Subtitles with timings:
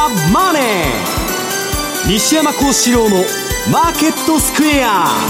[0.00, 0.62] ザ・マネー」
[2.08, 5.20] 西山孝四郎の「マーケットスクエア」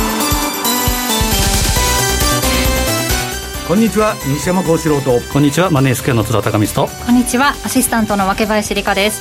[3.67, 5.21] こんにちは西山孝四郎と。
[5.33, 6.95] こんにちはマネースクエアの津田隆光と。
[7.07, 9.21] こんにちはアシスタントの若林理香です。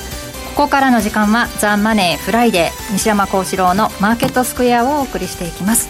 [0.56, 2.92] ここからの時間はザ・マネーフライデー。
[2.92, 5.88] 西山孝四郎のマーケットスクエアをお送りしていきます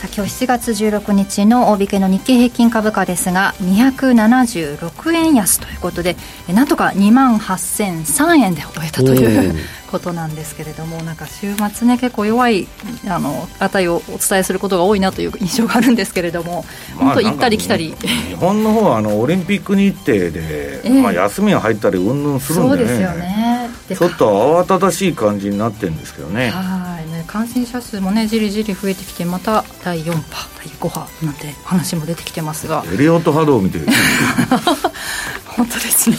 [0.00, 6.16] さあ今日7月16日の大引けの日経平均株価ですが276円安ということで
[6.48, 9.54] なんとか2万8003円で終えたという
[9.90, 12.68] ことなんですけれどもなんか週末ね結構弱い
[13.06, 16.64] あの値をお伝えすることが多いなという印象があるんですけれども
[16.96, 17.94] 本当行ったり来たり。
[18.00, 23.70] 日本の方はあのオリンピック日程で、えー、まあ、休みが入ったりうんぬんするんで、ね、そうですよね。
[23.88, 26.50] ちょっと慌ただしい感じになってるんですけどね。
[26.50, 27.10] はい。
[27.10, 32.84] ね感染者数もねじりじり増えてきてまた第4波第5波なんて話も出てきてますが。
[32.92, 33.78] エリオット波動見て。
[33.78, 33.86] る
[35.46, 36.16] 本当ですね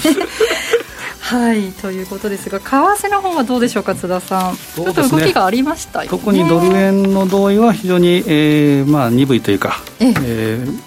[1.31, 10.13] はいということですが為替の方はどうでしょうか津田さん、ね、ちょっと動きがありましたよ、ね、特にドル円の動位は非常に、えーまあ、鈍いというか、ええ。
[10.23, 10.81] えー、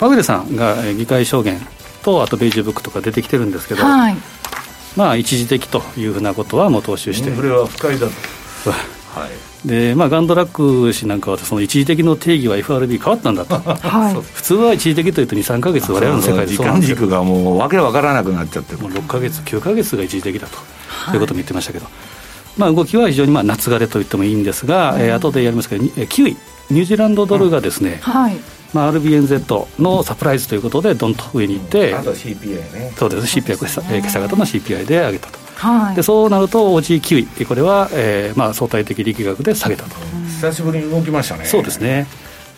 [0.00, 1.60] パウエルさんが議会証言
[2.02, 4.16] とあとベージュブックとか出てきてるんですけど、はい、
[4.96, 7.30] まあ一時的というふうなことはもう踏襲して。
[7.30, 8.70] インフレは不快だと。
[9.20, 21.86] はいでまあ、ガンドラック氏なんかはその一時的の定義は FRB 変わったんだと、はい、 普通は一時的というと2、3か月、われわれの世界で時間軸がもうわけわからなくなっちゃってもう6か月、9か月が一時的だと、はい、いうことも言ってましたけど、
[22.56, 26.36] まあ、動きは非常にまあ夏枯れと言ってもいいんですが、うん、えー、後でやりますけど、9位、
[26.70, 28.36] ニュージーランドドルがですね、うん、はい。
[28.72, 33.56] まあ、RBNZ のサプライズということで、どんと上に行って、あと CPI ね、そうです、CPI、
[33.98, 35.47] 今朝方の CPI で上げたと。
[35.58, 39.90] はい、でそうなると OG9 位これは、えーまあ、相対的力学で下げたと。
[40.28, 41.44] 久しぶりに動きましたね。
[41.44, 42.06] そうですね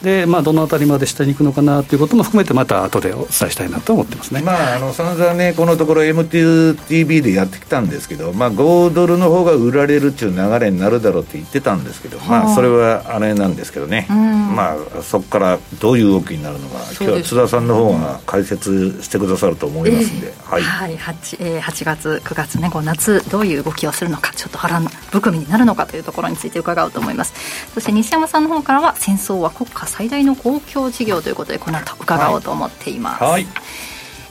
[0.03, 27.35] で、まあ、どのあたりまで下に行くのかなということも含めて、また後でお伝えしたいなと思ってますね、まあ、あの散々ね、このところ MTV でやってきたんですけど、まあ、5ドルの方が売られるっていう流れになるだろうって言ってたんですけど、まあ、それはあれなんですけどね、まあ、そこからどういう動きになるのか、今日は津田さんの方が解説してくださると思いますんで、えー、はい、はい、8, えー、8月、9月ね、こう夏、どういう動きをするのか、ちょっと腹含みになるのかというところについて伺おうと思います。
[27.75, 33.47] そして西山さんの方からは、戦争は国家最大の公共事業ということでこの後伺おうと思っています、はい、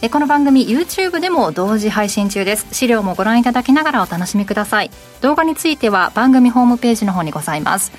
[0.02, 2.66] えこの番組 YouTube でも同時配信中です。
[2.72, 4.92] 資料もご覧いただきながらお楽しみください。
[5.22, 7.92] 動画については番組ホームページの方にございます。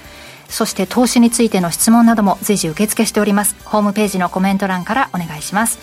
[0.48, 3.54] そして投資についての質問なども随時受付しております。
[3.64, 5.78] ホームページのコメント欄からお願いします。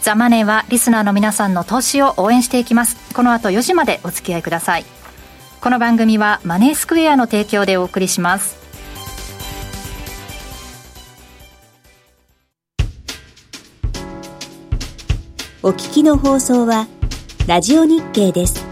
[0.00, 2.96] ザ・マネーはリスナーの皆さんの投資を応援していきます。
[3.12, 4.98] この後4時までお付き合いください。
[5.60, 8.67] この番組はマネースクエアの提供でお送りします
[15.60, 16.86] お聞きの放送は、
[17.48, 18.67] ラジオ日経です。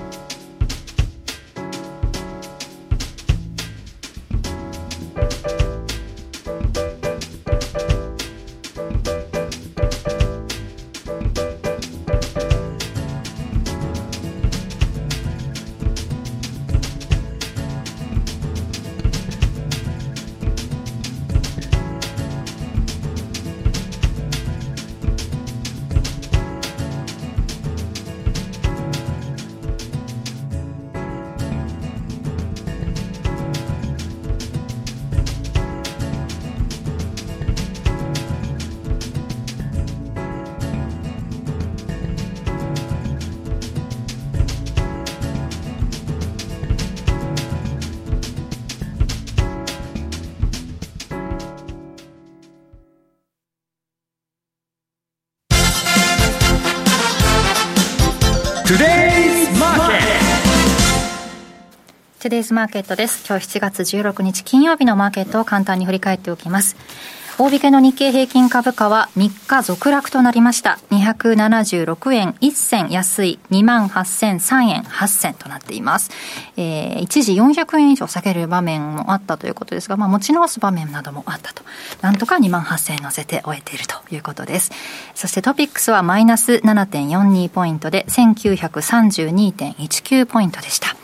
[62.27, 63.25] トゥデイズマーケットです。
[63.25, 66.75] 今日7月16日金曜日のマーケットを簡単に振り返っておきます。
[67.39, 70.81] 大引けの日経平均株価は3日続落となりました。
[70.91, 76.11] 276円1銭安い28,003円8銭となっています。
[76.57, 81.63] えー、一時400円以上下げる場面もあったということですが、まあ持ち直す場面などもあったと。
[82.01, 84.73] なんとか2万8000円乗せて終えているということです。
[85.15, 90.97] そしてトピックスはマイナス7.42ポイントで1932.19ポイントでした。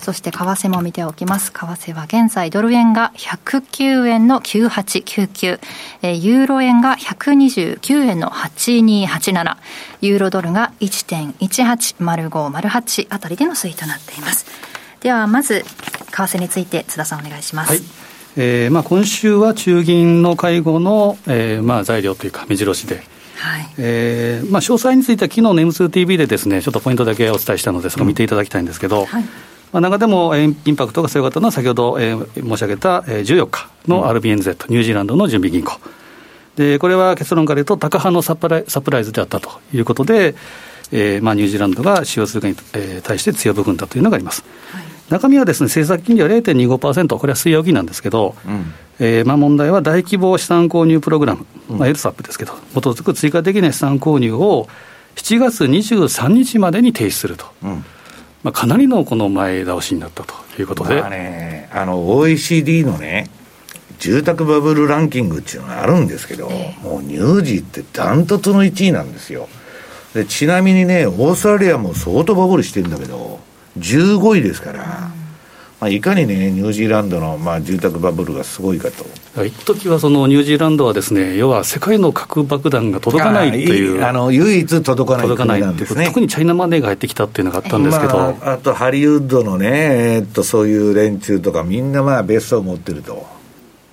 [0.00, 1.52] そして為替も見ておきます。
[1.52, 5.60] 為替は現在ドル円が109円の9899、
[6.02, 9.56] えー、ユーロ円が129円の8287、
[10.00, 14.46] ユーロドルが1.180508あたりでの推移となっています。
[15.00, 15.66] ではまず為
[16.10, 17.72] 替について津田さんお願いします。
[17.72, 17.82] はい。
[18.36, 23.02] えーまあ、今週は中銀の会合の、えーまあ、材料というか目白押しで、
[23.38, 23.68] はい。
[23.78, 29.24] えーまあ、詳細については、昨日の M2TV でですね、ちょっとポイントだけお伝えしたので、それを見ていただきたいんですけど、うんはい
[29.72, 35.78] まあ、中でもインパクトが強かったのは、先ほど、えー、申し上げた、えー、14日の RBNZ、うん、ニュージーランドの準備銀行。
[36.56, 40.34] で、これは結論から言うと、高派のサプライサプライズであったということで、
[40.90, 44.42] えーまあ、ニュージーランドが使用するかに、えー、対して強い部分だというのがあります。
[44.72, 54.68] はい、中身はですね、政策金利は0.25%、これは水曜日なんですけど、うん、えーまあ、問題は大規模資産購入プログラム、まあ、LSAP ですけど、基づく追加的な資産購入を
[55.16, 57.46] 7月23日までに停止すると。
[57.62, 57.84] うん
[58.42, 63.28] まあ、かなりのこの前倒しになったということで、まあね、あの OECD のね、
[63.98, 66.48] 住宅バブルランキングっていうのがあるんですけど、
[66.82, 69.48] もうニュージーってダントツの1位なんですよ。
[70.14, 73.40] でちなみにね、オーストラリアも相当バブルしてるんだけど、
[73.78, 75.10] 15位ですから、
[75.80, 79.44] まあ、いかにね、ニュージーランドの、まあ、住宅バブルがすごいかと。
[79.44, 89.68] 一時はそのニュージーランドはですね、要は世界の核爆弾が届かないっていう、あの唯一届かない届かないっていう、特にチャイナマネーが入ってきたっていうのがあったんですけど、まあ、あとハリウッドのね、
[90.16, 93.38] えー、っとそういう連中とか、みんなまあ別荘を持ってると。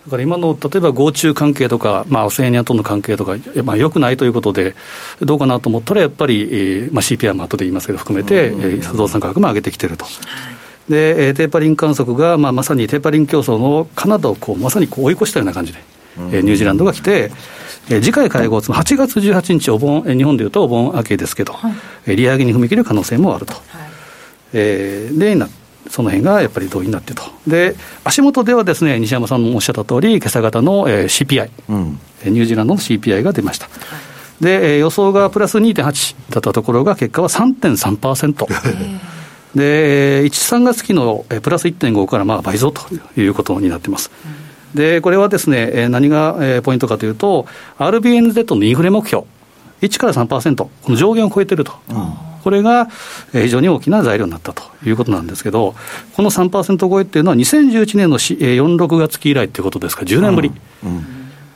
[0.05, 4.75] だから今の例えば合中関係とか、まあ、オセアニアとの関係とか、まあ、よくないということで、
[5.21, 10.05] どうかなと思ったら、やっぱり、えーまあ、CPI も後で言いますけど、含めて、えー、不動産価格も上げてきてると。
[10.89, 15.79] で、テーパリン観測が、まあ、まさにテーパリン競争のカナダをこうまさにこう追い越したような感じで、
[16.17, 17.31] えー、ニュージーランドが来て、
[17.89, 21.71] えー、次回会合、つまり8月18日お盆、日本でいうとお盆明けですけど、は
[22.07, 23.53] い、利上げに踏み切る可能性もあると。
[23.53, 23.63] はい、
[24.53, 25.49] えー、でな
[25.89, 27.21] その辺がやっぱり同意になってと。
[27.47, 33.69] で、足元ではですね、西山さんもおっしゃった通り、今朝方の、えー、CPI、うん、ニュージーランドの CPI が出ました。
[34.41, 38.47] で、予想がプラス2.8だったところが、結果は3.3%。
[39.55, 42.81] で、1、3月期のプラス1.5からまあ倍増と
[43.19, 44.11] いうことになってます。
[44.73, 47.47] で、これはですね、何がポイントかというと、
[47.77, 49.23] RBNZ のインフレ目標、
[49.81, 51.73] 1から3%、この上限を超えてると。
[51.89, 52.13] うん。
[52.43, 52.89] これが
[53.31, 55.73] 非常に大きな材料になったということなんですけど、
[56.15, 60.03] この3%超えっていうのは、2011年の4、6月期以来ということですか。
[60.03, 60.51] ら、10年ぶり。
[60.83, 60.89] うん。
[60.89, 61.05] うん。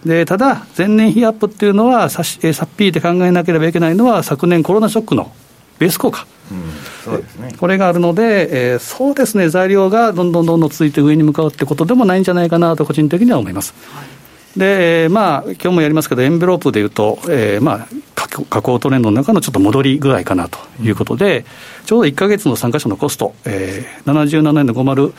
[0.03, 5.31] でただ、前年比アップっていうのはさ、さっぴーで考えなければいけないのは、昨年コロナショックの
[5.77, 6.63] ベース効果、うん、
[7.03, 13.73] そうですね、これがあるので、えー、そうですね、材料がどんどんどんどん続いて上に向かうってことでもないんじゃないかなと、個人的には思います。
[13.93, 14.59] はい。
[14.59, 21.45] で、まあ、今日もやりますけど、エンベロープでいうと、えー、まあ、下降トレンドの中のちょっと戻り具合かなということで、
[21.85, 25.13] ちょうど1か月の参加者のコスト、えー、77円の50、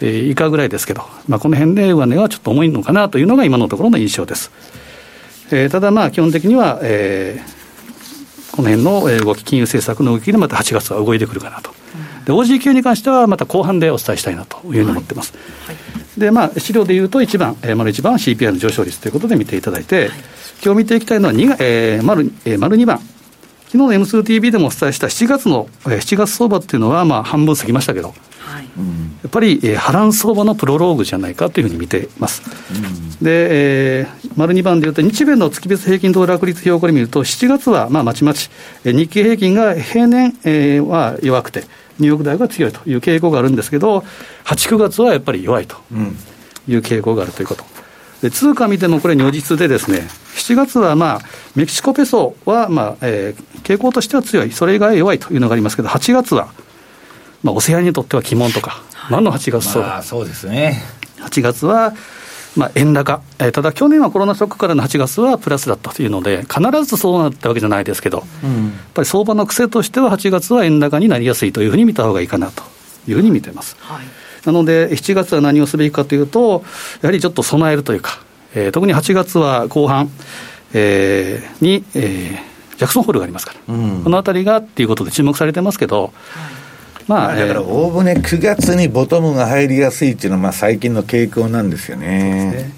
[0.00, 4.50] えー、以下ぐらいですけど、まあ、この辺で上値はちょっと重いのかなというのが今のところの印象です。
[5.50, 7.55] えー、ただまあ、基本的には、えー、
[8.56, 11.70] この辺の動き、金融政策の動きでまた8月は動いてくるかなと。
[12.24, 15.34] で、OG 級に関してはまた後半でお伝えしたいなというふうに思ってます。
[15.66, 20.10] はいはいで、まあ、資料でいうと1番、えー、丸1番は CPI の上昇率ということで見ていただいて、はい、
[20.64, 23.00] 今日見ていきたいのは2、えー、丸、えー、丸2番。
[23.66, 28.14] 昨日の M2TV でもお伝えした7月の、えー、7月相場っていうのは、まあ、半分過ぎましたけど、
[28.46, 28.70] はい、や
[29.26, 32.42] っぱり、えー、波乱相場のプロローグじゃないかというふうに見ています。
[32.72, 38.48] うん、で、えー、丸2番でいうと、日米の月別平均騰落率表これ見ると、7月はまあまちまち、
[38.84, 41.64] えー、日経平均が平年、えー、は弱くて、
[41.98, 44.04] ニューヨーク大が強いという傾向があるんですけど、
[44.44, 45.76] 8、9月はやっぱり弱いと
[46.68, 47.64] いう傾向があるということ。
[48.22, 51.20] で通貨見てもこれ、如実でですね、7月はまあ、
[51.56, 56.48] メキシコペソはまあ、えー、傾向としては強い、それ以外弱いというのがありますけど、8月は、
[57.42, 60.82] まあ、オセアニにとっては鬼門とか、何の8月そうだ、まあ、そうですね。
[61.20, 61.94] 8月は、
[62.56, 72.62] まあ、円高、えー、ただ去年はコロナショックからの8月はプラスだったというので、必ずそうなったわけじゃないですけど、うん、やっぱり相場の癖としては、8月は円高になりやすいというふうに見たほうがいいかなと
[73.06, 73.76] いうふうに見てます。
[73.80, 74.06] はい、
[74.46, 76.64] なので、7月は何をすべきかというと、
[77.02, 78.20] やはりちょっと備えるというか、
[78.54, 80.10] えー、特に8月は後半、
[80.72, 86.65] えー、に、えー、ジャクソンホールがありますから、うん、このあたりがっていうことで注目されてますけど、はい
[87.08, 92.72] まあ、だからおおむね9月にボトムが入りやすいっていうのは、まあ、最近の傾向なんですよね。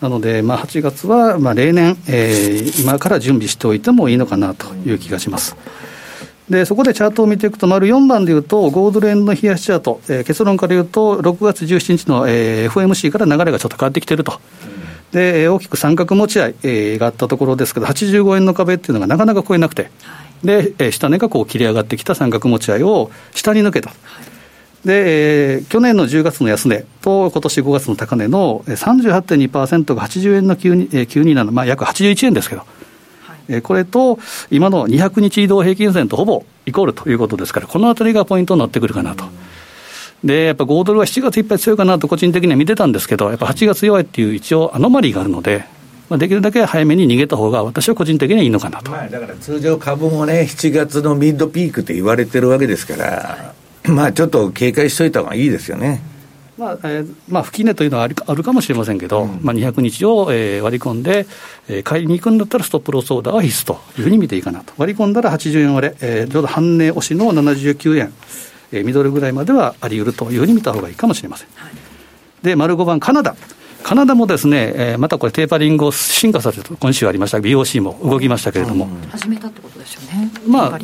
[0.00, 5.56] なので、まあ、8月はまあ例年、えー、今から準備しておいてもいいのかなという気がします。
[6.48, 14.40] でそこでチャートを見ていくと、丸4番でいうと、ゴールド円の冷やしチャート、えー、結論から言うと、6月17日の、えー、FMC から流れがちょっと変わってきていると。
[15.12, 19.90] で大きく三角持ち合い、えー、があったところですけど、85円の壁っていうのがなかなか超えなくて、
[20.44, 23.92] で、えー、下値がこう切り上がってきた三角持ち合いを下に抜けた。
[24.84, 32.64] で、えー、去年の10月の安値と今年5月の高値の38.2%が80円の927、まあ、約81円ですけど、
[33.48, 34.18] はい、これと
[34.50, 39.24] 今の200日移動平均線とほぼイコールということですから、このあたりがポイントになってくるかなと。
[40.24, 45.66] で、やっぱ5ドルは7月いっぱい強いかなと個人的には見てたんですけど、やっぱ8月弱いっていう一応アノマリーがあるので、
[46.10, 48.90] まあ、できるだけ早めに逃げた方が、私は個人的にはいいのかなと。
[48.90, 56.02] まあ、だから通常、株もね、7月のミッドピークって言われてるわけですから、まあちょっと警戒しといた方がいいですよね。
[56.58, 61.26] まあえーまあ、吹き値というのはあるあるかもしれませんけど、うん、まあ、200日を、えー、割り込んで、
[61.68, 68.12] えー、買いに行くんだったらストップロスオーダーは必須というふうに見ていいかなと、割り込んだら80円割れ、えー、ちょうど半値押しの79円、
[68.72, 71.48] えー、ミドルぐらいまではあり得るというふうに見た方がいいかもしれません。
[71.54, 71.72] はい、
[72.42, 73.34] で、丸5番、カナダ。
[73.82, 80.78] カナダもですね、えー、またこれ、テーパリングを進化させて、今週ありました、BOC も動きましたけれども、始めたってことですよね、まあ、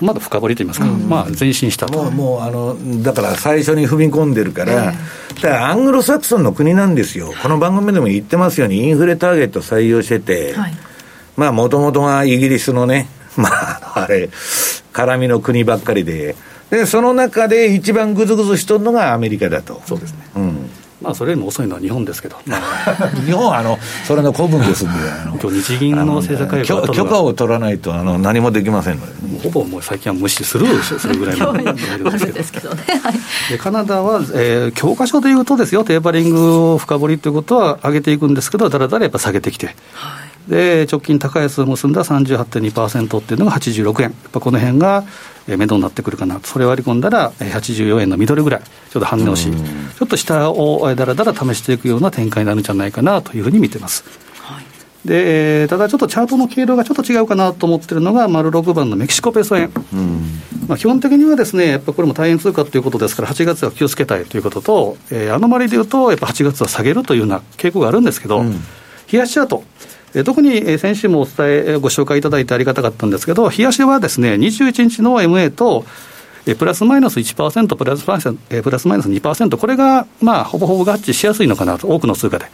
[0.00, 2.02] まだ深掘りといいますか、まあ、前進したと。
[2.02, 4.92] もう、もうあのだから最初に踏み込んでるから、だ
[5.40, 10.72] からアングロサクソンの国なんですよ、この番組でも言ってますように、インフレターゲット採用してて、はい、
[11.36, 14.30] まあ、もともとはイギリスのね、 まあ、あれ、
[14.92, 16.34] 絡みの国ばっかりで、
[16.70, 19.80] で、その中で一番ぐずぐずしとるのがアメリカだと。
[19.86, 20.17] そうですね。
[21.00, 22.36] うんまあ、それよりも遅いのは日本ですけど、
[23.24, 24.94] 日本はあのそれの古文ですんで、
[25.40, 31.52] 今日日銀の政策会議許可を取らないとあの何もできませんので、ほぼもう最近は無視するするぐらいの。
[32.18, 32.82] ですけどね、
[33.48, 39.66] でカナダは、えー、教科書でいうとですよ、テーパリングを深掘りということは上げていくんですけど、だらだらやっぱ下げてきて。
[39.94, 45.04] はいで直近高安を結んだ38.2%っていうのが86円、やっぱこの辺が
[45.46, 46.40] 目処になってくるかな。
[46.42, 54.04] それを割り込んだら84円のミドルぐらい、ちょっと反応し、ちょっと下をだらだら試していくような展開になるんじゃないかなというふうに見てます。
[54.40, 54.64] はい。
[55.04, 59.70] でただちょっとチャートの経路がちょっと違うかなと思ってるのが、丸6番のメキシコペソ円、
[60.66, 68.52] まあ、基本的にはですね、やっぱこれも大変通貨ということですから、8月は気をつけたいということと、えー、アノマリでいうと、やっぱ8月は下げるというような傾向があるんですけど、うん、
[69.10, 69.62] 冷やしチャート、
[70.24, 75.84] 特に先週もお伝え、ご紹介いただいてありがたかったんですけど、冷やしはですね、21日の MA と、
[76.54, 82.46] プラスマイナス1%、プラスマイナスプラスマイナス2%、これが、まあ、ほぼほぼ合致しやすいのかなと、多くの通貨で。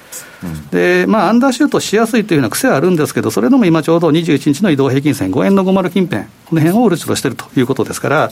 [0.42, 8.30] うん、で、まあ、アンダーシュートしやすいというような癖はあるんですけど、それでも今ちょうど21日の移動平均線、5円の50近辺、この辺を売るとしているということですから、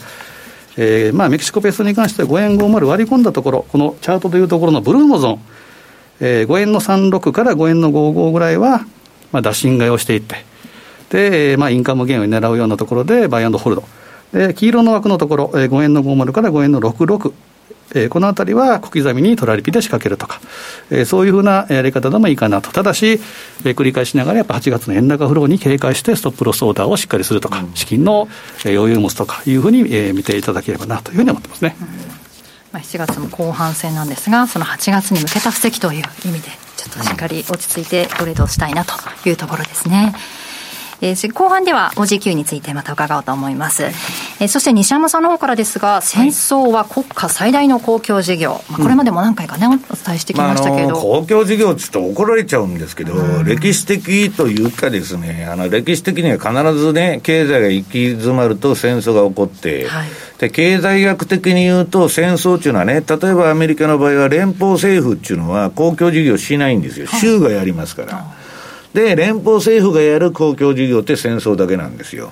[0.77, 5.41] えーまあ、メキシコペースに関しては5円50割り込んだところ、このチャートというところのブルーのゾーン、
[6.21, 8.85] えー、5円の36から5円の55ぐらいは、
[9.33, 10.45] まあ、打診買いをしていって、
[11.11, 13.85] で、まあ、インカムゲインを狙うようなところで、バイアンドホールド。
[14.33, 17.33] で、黄色の枠のところ、えー、5円の50から5円の66。
[17.95, 20.41] えー、このあたりは小刻みにトラリピで仕掛けるとか、
[20.91, 22.73] えー、そういうふうなやり方でもいいかなと。
[22.73, 23.21] ただし、
[23.65, 28.29] えー、繰り返しながらやっぱ8月の円高フローに警戒してストップロスオーダーをしっかりするとか、うん、資金の
[28.65, 31.77] 余裕を持つとかいうふうに、えー、見ていただければなというふうに思ってますね。
[31.81, 31.95] うん、ま
[32.75, 36.49] あ、7月も後半戦なんですが、その8月に向けた布石という意味で、
[36.83, 38.95] ちょっとしっかり落ち着いてトレードしたいなと
[39.29, 40.13] いうところですね。
[41.03, 43.83] えー、後半では OGQ についてまた伺おうと思います。
[43.83, 68.42] えー、そして西山さんの方からですが、戦争は国家最大の公共事業、まあ、これまでも何回かね、お伝えしてきましたけど、まあ、公共事業ちょっと怒られちゃうんですけど、うん、歴史的というかですね、あの歴史的には必ずね、経済が行き詰まると戦争が起こって、はい、で経済学的に言うと、戦争っていうのはね、例えばアメリカの場合は連邦政府っていうのは公共事業しないんですよ、州がやりますから。
[68.95, 72.31] で、連邦政府がやる公共事業って戦争だけなんですよ。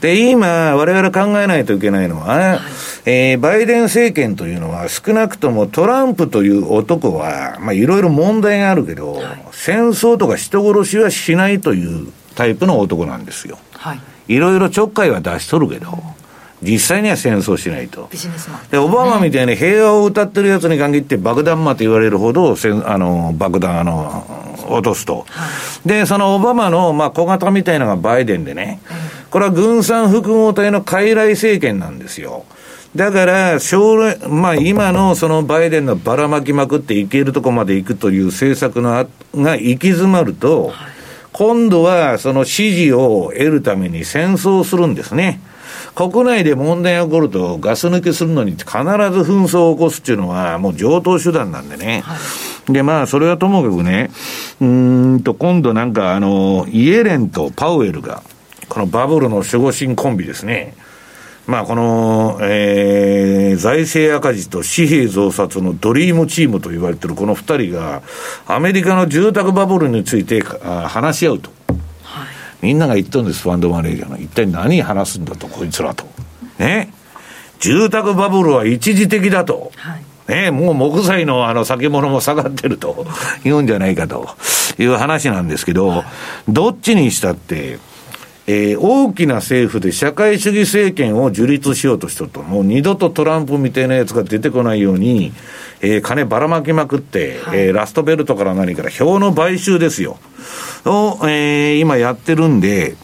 [0.00, 2.60] で、今、我々考えないといけないのは、
[3.04, 13.58] えー、バイデン政権というのは少なくともトランプという男は、まあ、いろいろ問題があるけど、はい、戦争とか人殺しはしないというタイプの男なんですよ。
[13.72, 14.00] はい。
[14.28, 15.98] いろいろちょっかいは出しとるけど、
[16.62, 18.08] 実際には戦争しないと。
[18.70, 25.26] で、オバマみたいに平和を歌ってるやつに限って爆弾魔と言われるほど、あの、爆弾、あの、落とすと。
[25.84, 28.80] で、そのオバマの、まあ、小型みたいなのがバイデンでね、
[29.30, 32.44] これは軍産複合体の傀儡政権なんですよ。
[32.94, 38.90] だから、将来、まあ今のそのバイデンのばらまきまくっていけるとこまで行くという政策の
[39.34, 40.72] が行き詰まると、
[41.32, 45.40] 今度はその支持を得るために戦争するんですね。
[45.94, 52.02] 国内で問題が起こると、ガス抜けするのに必ず紛争を起こすっていうのは、もう上等手段なんでね。
[52.04, 52.18] はい、
[52.68, 54.10] で、まあ、それはともかくね、
[54.60, 58.22] うんと、今度なんか、あの、イエレンとパウエルが、
[58.68, 60.74] このバブルの守護神コンビですね。
[61.46, 68.02] まあ、この、えー、財政赤字と紙幣増刷のドリームチームと言われてるこの二人が、
[68.46, 71.50] アメリカの住宅バブルについて話し合うと。
[72.62, 74.18] みんなが言ってるんです、ファンドマネージャーの。
[74.18, 76.06] 一体何話すんだと、こいつらと。
[76.58, 76.92] ね。
[77.58, 79.72] 住宅バブルは一時的だと。
[79.76, 80.02] はい、
[80.32, 83.06] ね、もう木材のあの先物も下がってると
[83.44, 84.30] 言うんじゃないかと
[84.78, 86.04] いう話なんですけど、
[86.48, 87.78] どっちにしたって、
[88.46, 95.32] ええー、大きな政府で社会主義政権を樹立しようとしたと、もう二度とトランプみたいなやつが出てこないように、
[95.82, 100.18] えー、金ばらまきまくって、はい、えー、ラストベルトから何から票の買収ですよ。
[100.86, 102.96] を、えー、今やってるんで、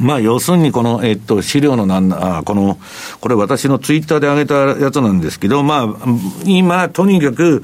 [0.00, 2.78] まあ、要するにこの、えっと、資料のなんあ、この、
[3.20, 6.06] これ私のツイッターで上げたやつなんですけど、まあ、
[6.44, 7.62] 今、とにかく、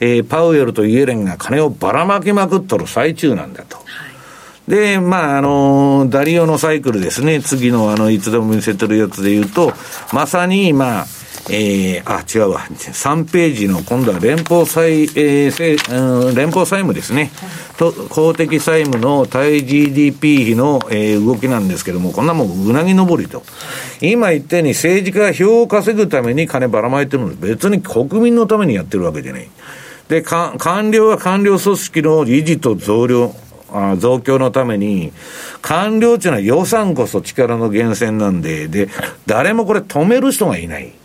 [0.00, 3.78] えー、パウエルとイエレンが金をばらまきまくっとる最中なんだと。
[4.68, 7.40] で、まあ、あの、ダリオのサイクルですね。
[7.40, 9.72] 次の、あの、いつでも見せてるやつで言うと、
[10.12, 11.06] まさに、まあ、
[11.50, 12.60] えー、あ、違うわ。
[12.60, 17.30] 3ページの今度は連邦債、えー、うん、連邦債務ですね。
[17.78, 23.42] と、公的債務の対 GDP 比の、えー、動きなんですけども、こんなもんうなぎ登りと。
[24.00, 27.40] 今言ったように政治家が票を稼ぐために金ばらまいてるん。
[27.40, 29.48] 別に国民のためにやってるわけじゃない。
[30.08, 33.34] で、か官僚は官僚組織の維持と増量、
[33.72, 35.12] あ増強のために、
[35.62, 38.88] 官僚っていうのは予算こそ力の源泉なんで、で、
[39.26, 40.97] 誰もこれ止める人がいない。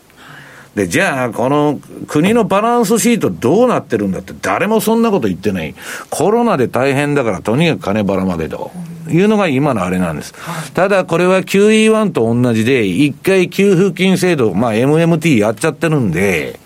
[0.76, 5.76] で、じゃあ、この国のバランスシートどうなってるんだって、誰もそんなこと言ってない。
[6.10, 8.72] コロナで大変だから、とにかく金ばらまけと。
[9.10, 10.34] いうのが今のあれなんです。
[10.74, 16.60] ただ、これは QE1 と同じで、一回給付金制度、まあ MMT やっちゃってるんで、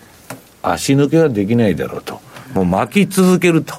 [0.62, 2.20] 足抜けはできないだろうと。
[2.54, 3.74] もう巻き続けると。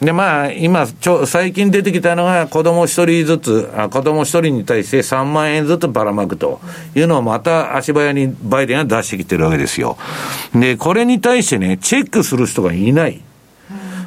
[0.00, 6.60] で、まあ、今、ちょ、最近出てきたのが、子供一人ずつ、あ子供一人に対して3万円ずつばらまくと
[6.94, 9.96] いうのをまた足早にバイデンが出してきてるわけですよ。
[10.54, 13.20] で、これに対してね、チェックする人がいない。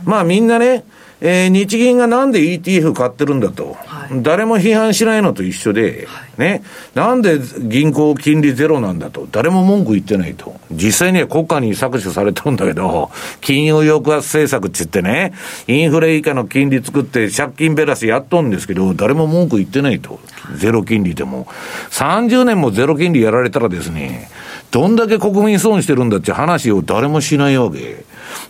[0.04, 0.84] まあみんなね、
[1.22, 3.78] えー、日銀がなんで ETF 買ってるんだと、
[4.12, 10.60] 誰も批判しないのと一緒で、はい、ね、なんで銀行金利ゼロなんだと、誰も文句言ってないと。
[10.72, 15.34] 実際には国家に搾取されてるんだけど、金融抑圧政策って言ってね、
[15.68, 20.20] インフレ以下の金利作って借金ベラスやっとんですけど、誰も文句言ってないと。
[20.58, 21.48] ゼロ金利でも。
[21.92, 24.30] 30年もゼロ金利やられたらですね、
[24.72, 28.04] どんだけ国民損してるんだって話を誰もしないわけ。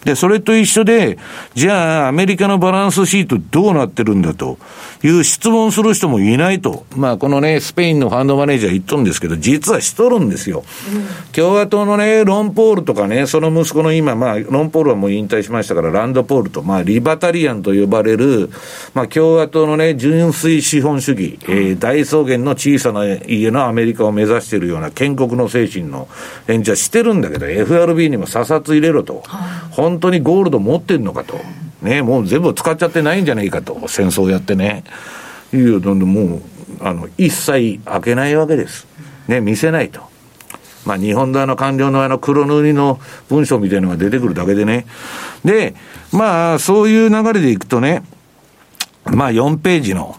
[0.04, 1.18] で、それと一緒で、
[1.54, 4.58] じゃあ、アメリカのバランスシートどうなってるんだと
[5.04, 6.86] いう質問する人もいないと。
[6.96, 10.64] まあ、このね、スペインのファンドマネージャー言っとるんですけど、実はしとるんですよ。
[10.94, 18.50] うん、共和党のね、ロンポールとかね、その息子の今、まあ、ロンポールはもう引退しましたから、ランドポールと、まあ、リバタリアンと呼ばれる、
[18.94, 26.08] まあ、共和党のね、純粋資本主義、えー、大草原の小さな家のアメリカを目指しているような建国の精神の
[26.48, 29.24] 演者してるんだけど、FRB にも査察入れろと。
[29.76, 31.40] 本当にゴールド持ってんのかと。
[31.82, 33.88] ね、もう全部使っちゃってないんじゃないかと。
[33.88, 34.84] 戦争やってね。
[35.54, 36.42] いうので、もう、
[36.82, 38.88] あの、一切開けないわけです。
[39.28, 40.02] ね、見せないと。
[40.86, 44.86] まあ、日本側の官僚のあの黒塗りの文章みたいなのが出てくるだけでね。
[45.44, 45.76] で、
[46.12, 48.04] まあ、そういう流れでいくとね、
[49.06, 50.16] まあ、4ページの、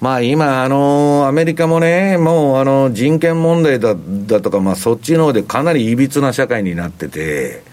[0.00, 7.64] まあ今、あの、アメリカもね、もうあの、人権問題だだとか、まあそっちの方でかなり歪な社会になってて、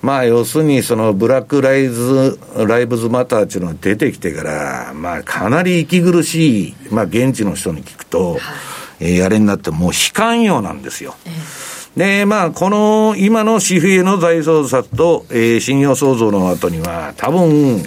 [0.00, 8.40] まあ要するにそのブラックライズ、ライブズマターっていうのが出てきてから、まあかなり息苦しい、まあ現地の人に聞くと、はい、
[9.00, 11.14] えー、あれになってもう悲観用なんですよ。
[11.98, 17.82] で、まあ、この、今の紙幣の財政策と、えー、信用創造の後には、多分、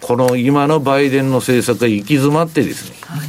[0.00, 3.20] この今のバイデンの政策が行き詰まってですね、はい、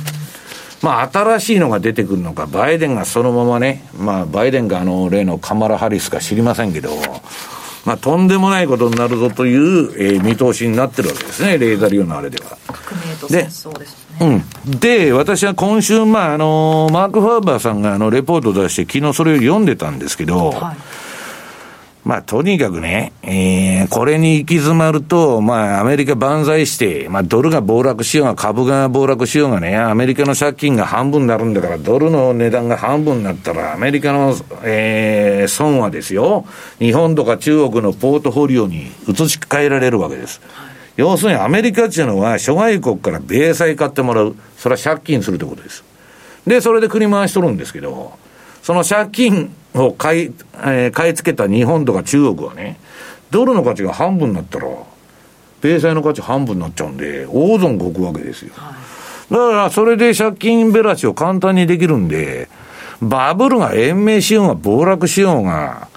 [0.83, 6.91] まあ、新しいのが出てくるのか、バイデンがそのままね、まあ、バイデンがあの、例のカマラ・ハリスか知りませんけど、
[7.87, 12.57] まあ、とんでもないことになるぞという、えー、見通しになってるわけですね、レーザリオのあれでは。
[12.67, 14.43] 革命と戦争ですね。
[14.65, 14.79] うん。
[14.79, 20.77] で、私は今週、まあ、あの、マーク・ファーバーさんがあの、レポートを出して、昨日それを読んでたんですけど、はい
[22.07, 36.45] まあ、とにかくね、えー、これに行き詰まると、まあ、アメリカ万歳して、まあ、ドルが暴落しようが、株が暴落しようがね、アメリカの借金が半分になるんだから、ドルの値段が半分になったら、アメリカの、えー、損はですよ、
[36.79, 40.39] 日本とか中国のポートフォリオに移し替えられるわけです。
[40.95, 44.33] 要するにアメリカっていうのは、諸外国から米債買ってもらう。
[44.57, 45.83] それは借金するってことです。
[46.47, 48.13] で、それで国回しとるんですけど、
[48.63, 49.53] その借金
[49.85, 52.79] を買い、えー、買い付けた日本とか中国はね、
[53.31, 54.67] ドルの価値が半分になったら、
[55.61, 58.53] 米債の価値半分になっちゃうんで、大損こくわけですよ。
[59.29, 62.47] だから、それで借金べらしを簡単にできるんで、
[63.01, 65.87] バブルが延命しようが暴落しようが、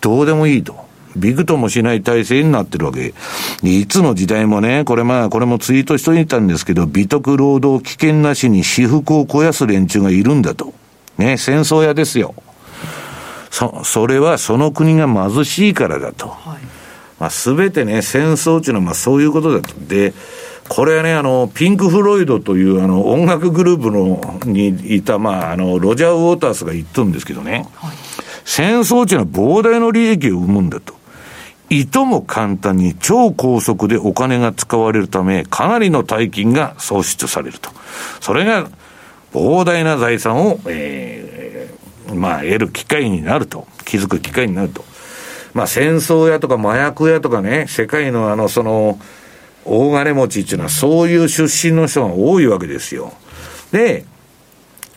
[0.00, 0.84] どうでもいいと。
[1.16, 3.14] びくともしない体制になってるわけ。
[3.62, 10.74] いつの時代もね、これまあ、これもツイートしといたんですけど、美徳労働危険なしに私服を肥やす連中がいるんだと。
[11.16, 12.34] ね、戦争屋ですよ。
[13.54, 16.26] そ、それはその国が貧しいからだと。
[16.26, 16.62] はい、
[17.20, 19.74] まあ、すべてね、戦争っていうのはまあそういうことだと。
[19.86, 20.12] で、
[20.68, 27.96] これはね、あの、ピンク・フロイドというあの音楽グループのにいた、まあ、あの、ロジャー・ウォータースが言っとるんですけどね、はい、
[28.44, 30.94] 戦争っていうのは膨大な利益を生むんだと。
[31.70, 37.70] いとも簡単に超高速でお金が使われるため、かなりの大金が創出されると。
[38.20, 38.68] それが、
[39.32, 41.33] 膨大な財産を、えー、
[42.12, 43.66] まあ、得る機会になると。
[43.84, 44.84] 気づく機会になると。
[45.54, 48.98] まあ、戦争やとか麻薬やとかね、世界のあの、その、
[49.64, 53.12] 大金持ちっていうのはそういう出身の人が多いわけですよ。
[53.72, 54.04] で、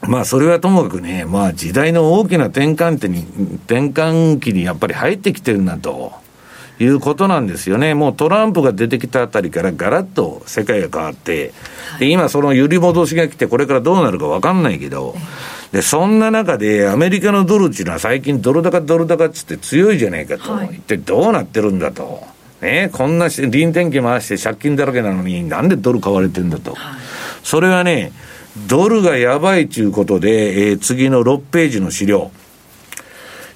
[0.02, 3.20] まあそれはともかくね、まあ時代の大きな転換点に、
[3.65, 6.13] 転換期にやっぱり入ってきてるなと。
[6.80, 7.96] いうことなんですよね。
[7.96, 11.52] もうトランプが出てきたあたりからガラッと世界が変わって、
[12.00, 15.15] で、今その揺り戻しが来てこれからどうなるかわかんないけど、
[15.71, 20.51] で、そんな中でアメリカのドルっていうのは最近ドル高ドル高っつって強いじゃないかと。
[20.51, 22.23] はい、一体どうなってるんだと。
[22.62, 26.75] ね、こんな臨転機回して借金だらけなのに、なんでドル買われてんだと。
[27.43, 28.12] それはね、
[28.67, 32.32] ドルがやばいということで、えー、次の6ページの資料。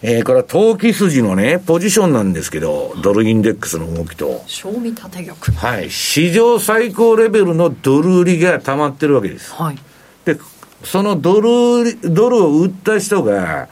[0.03, 4.43] えー、これは投機筋のね、ポジションなんですけど、ドルインデックスの動きと。
[4.47, 5.37] 賞味縦玉。
[5.59, 5.91] はい。
[5.91, 9.53] 史上最高レベルのドル売りが溜まってるわけです。
[9.53, 9.77] はい。
[10.25, 10.37] で、
[10.83, 13.67] そのドル、ドルを売った人が、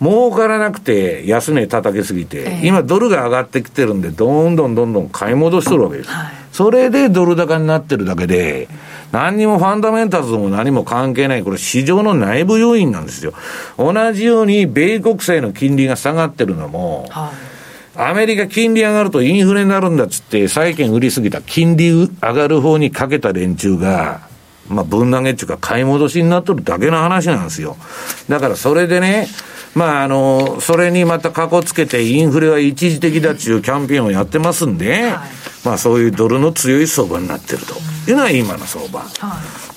[0.00, 6.10] 儲からなくて安値叩きすぎて、えー、今ドルが上がってきてるんで、どんどんどんどん買い戻しとるわけです。
[6.10, 8.68] はい、それでドル高になってるだけで、
[9.12, 13.32] 何にもファンダメンタルズも何も関係ない、これ市場の内部要因なんですよ。
[13.78, 17.30] 同じように米国債の金利が下がってるのも、は
[17.96, 24.20] い、アメリカ金利上がるとインフレになるんだっつって、債券売りすぎた金利上がる方にかけた連中が、
[24.68, 27.76] まあ、ぶん投げっていうか買い戻しになっとるだけの話なんですよ。
[28.28, 29.28] だからそれでね、
[29.74, 35.12] まあ、あの、それにまたかこつけてインフレは一時的だっていうキャンペーンをやってますんで、はい、
[35.64, 37.74] まあそういうドルの強い相場になってると
[38.10, 39.00] いうのは今の相場。
[39.00, 39.06] は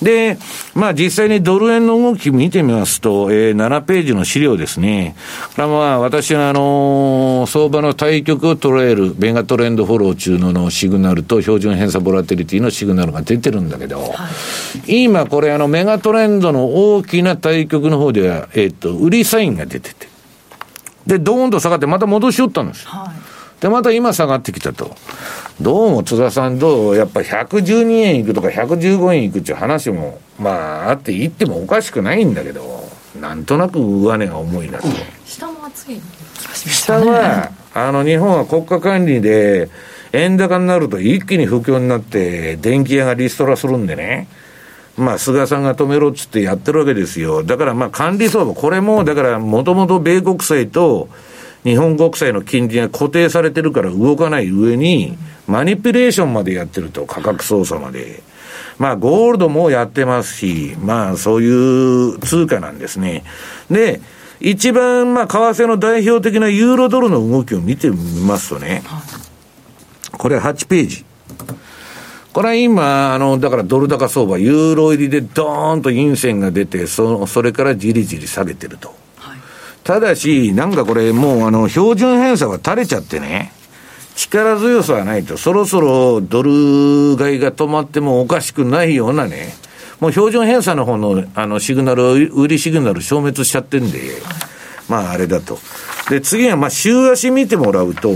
[0.00, 0.38] い、で、
[0.74, 5.14] まあ実際にドル円の動き見てみますと、えー、7ページの資料ですね。
[5.54, 14.28] これはまあ私はあの、相場の対局を捉えるベガトレンドフォロー中ののシグナルと標準偏差ボラテリティのシグナルが出てるんだけど、は
[14.86, 20.08] い、今これあのメガトレンドの大きな対局の方では、えっ、ー、と、売りサインが出てて、
[21.06, 22.86] で、ドーンと下がってまた戻しよったんです。
[22.86, 23.19] はい
[23.60, 24.94] で、また今下がってきたと。
[25.60, 32.88] どうも津田さん、どうやっぱ112円いくとか115円いくっていう話も、まあ、あって言ってもおかしくないんだけど、
[33.20, 34.88] なんとなく上値が重いなと。
[35.26, 36.00] 下も熱い
[36.54, 39.68] 下は、あの、日本は国家管理で、
[40.12, 44.28] 円高になると一気に不況になって、電気屋がリストラするんでね。
[44.96, 47.42] まあ、菅さんが止めろっつってやってるわけですよ。
[47.42, 51.08] だからまあ、管理相場、これも、だから、もともと米国債と、
[51.64, 58.22] 日本国債の金利が固定されてるから動かない上に、マニピュレーションまでやってると、価格操作まで。
[58.78, 63.24] まあ、ゴールドもやってますし、まあ、そういう通貨なんですね。
[63.70, 64.00] で、
[64.40, 68.82] 一番、まあ、為替の代表的なユーロドルの動きを見てみますとね、
[70.12, 71.04] これ8ページ。
[72.32, 78.94] これは今、あの、だからドル高相場、ユーロ入りでドーンと陰線が出て、そそれからじりじり下げてると。
[79.84, 83.52] ただし、なんかこれ、もうあの標準偏差が垂れちゃってね、
[84.14, 89.54] 力強さはないと、そろそろドル買いが止まってもおかしくないようなね、
[90.00, 94.00] もう標準偏差の方のあのシグナル、売りシグナル消滅しちゃってんで、
[94.88, 95.58] まああれだと。
[96.10, 98.10] で、次はまあ週足見てもらうと、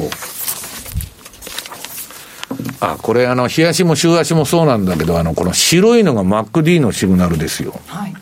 [2.81, 7.81] あ、これあの、日足も週足もそうなんだけど、あの、この白いのが MacD のシグナルですよ。
[7.87, 8.14] はい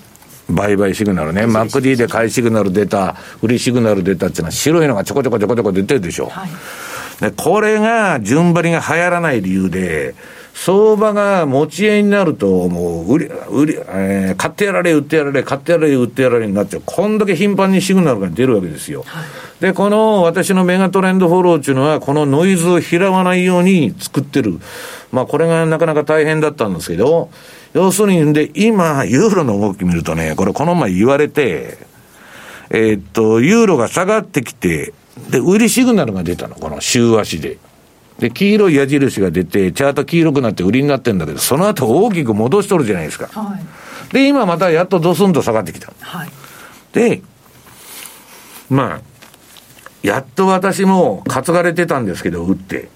[0.50, 6.26] 売買シグナルね、MacD で買いシグナル出た、売りシグナル出たっていうのは、白いのがちょこちょこちょこちょこ出てるでしょ。
[6.26, 6.50] はい、
[7.20, 10.14] でこれが順張りが流行らない理由で、
[10.55, 16.83] 相場が持ち合いになると、もう売り、売り、えー、買ってやられ、売ってやられ、買ってやられ、売ってやられになっちゃう。
[16.85, 19.02] こんだけ頻繁にシグナルが出るわけですよ。
[19.07, 19.24] はい、
[19.61, 24.59] で、この私のメガトレンドフォローっていうのは、このノイズを拾わないように作ってる。
[25.11, 27.31] まあ、これがなかなか大変だったんですけど、
[27.74, 31.78] 要するに、で、今、ユーロの動き見るとね、これこの前言われて、
[32.70, 34.92] えー、っと、ユーロが下がってきて、
[35.30, 37.58] で、売りシグナルが出たの、この週足で。
[38.18, 43.28] で、黄色い矢印が出て、チャート黄色くなって売りになってんだけど、その後大きく戻しとるじゃないですか。
[43.28, 45.92] はい、で、今またやっとドスンと下がってきた。
[46.00, 46.30] はい、
[46.92, 47.22] で、
[48.68, 49.00] まあ、
[50.02, 52.88] やっと私も担がれてたんですけど、打って。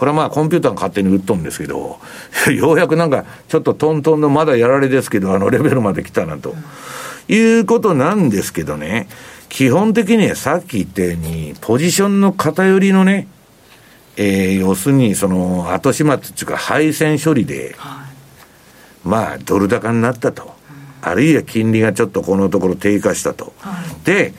[0.00, 1.98] これはまあコンピューターが勝手に売っとんですけど、
[2.50, 6.54] ようやくなんかちょっとトントンのまだやられですけど、あのレベルまで来たなと。
[7.28, 9.08] いうことなんですけどね、
[9.50, 13.28] 基本的にはさっき言ったように、ポジションの偏りのね、
[14.16, 17.76] えー、要するにその後始末っていうか配線処理で、
[19.04, 20.54] まあ、ドル高になったと。
[21.02, 23.52] あるいは金利がちょっとこのところ低下したと。
[23.58, 24.32] はい、で、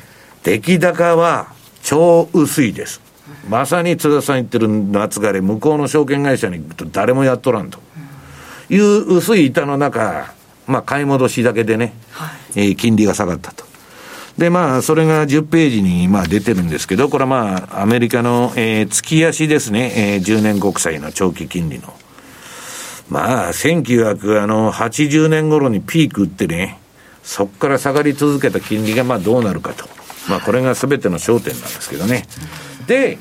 [0.43, 3.10] 出来高は超薄いです。
[3.49, 7.79] まさに津田さん言ってる夏枯れ、向こうの証券会社に行くと誰もやっとらんと。
[8.69, 10.33] いう薄い板の中、
[10.65, 13.65] まあ、買い戻しだけでね、はい、えー、金利が下がったと。
[14.37, 21.93] で、まあ、それが10ページに、まあ、出てるんですけど、これはまあ、アメリカの、えー、月足ですね、えー、10年国債の長期金利の。
[23.09, 26.79] まあ、1980年頃にピーク打ってね、
[27.23, 29.85] そこから下がり続けた金利がまあどうなるかと。
[30.29, 32.25] まあ、これが全ての焦点なんですけどね。
[32.87, 33.17] で、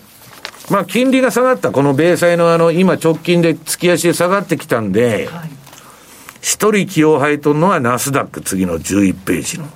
[0.71, 5.29] まあ、金利が下がったこの米債のあの、今直近で月足で下がってきたんで、
[6.41, 9.69] 一、人気を吐いとるのはナスダック、次の11ページの。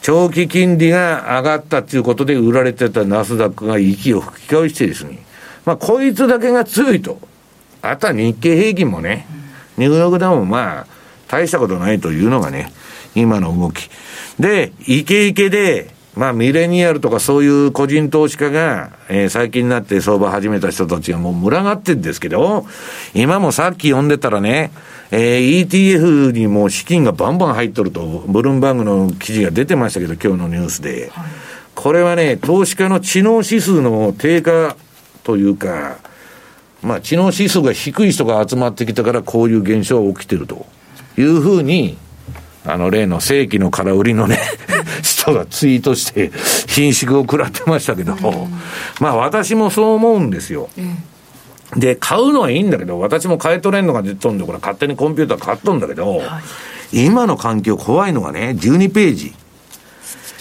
[0.00, 5.18] 長期金利が上がったということで売られてたナスダックが息を吹き返してですね、
[5.66, 7.20] まあ、こいつだけが強いと。
[7.82, 9.26] あとは日経平均もね、
[9.76, 10.86] ニューヨークダウンもまあ、
[11.28, 12.72] 大したことないというのがね、
[13.14, 13.90] 今の動き。
[14.40, 22.66] で、イケイケで、まあ、ミレニアルとかそういう個人投資家が、えー、最近になって相場始めた人たちがもう群がってるんですけど、
[23.14, 24.72] 今もさっき読んでたらね、
[25.12, 31.08] えー、ETF にも資金がバンバン入っとると、ブルームバーグの記事が出てましたけど、今日のニュースで。
[31.12, 31.24] はい、
[31.76, 34.74] これはね、投資家の知能指数の低下
[35.22, 35.98] というか、
[36.82, 40.66] まあ、知能指数が低い人が集まってきたから、こういう現象が起きてると
[41.16, 41.96] いうふうに、
[42.68, 44.38] あの、例の正規の空売りのね
[45.02, 46.30] 人がツイートして、
[46.66, 48.16] 品縮を食らってましたけど、
[49.00, 50.68] まあ、私もそう思うんですよ。
[51.76, 56.40] で、買うのはいいんだけど、私も買い取れんのが出とんで、これ勝手にコンピューター買っとんだけど、は
[56.92, 59.34] い、今の環境怖いのがね、12ページ。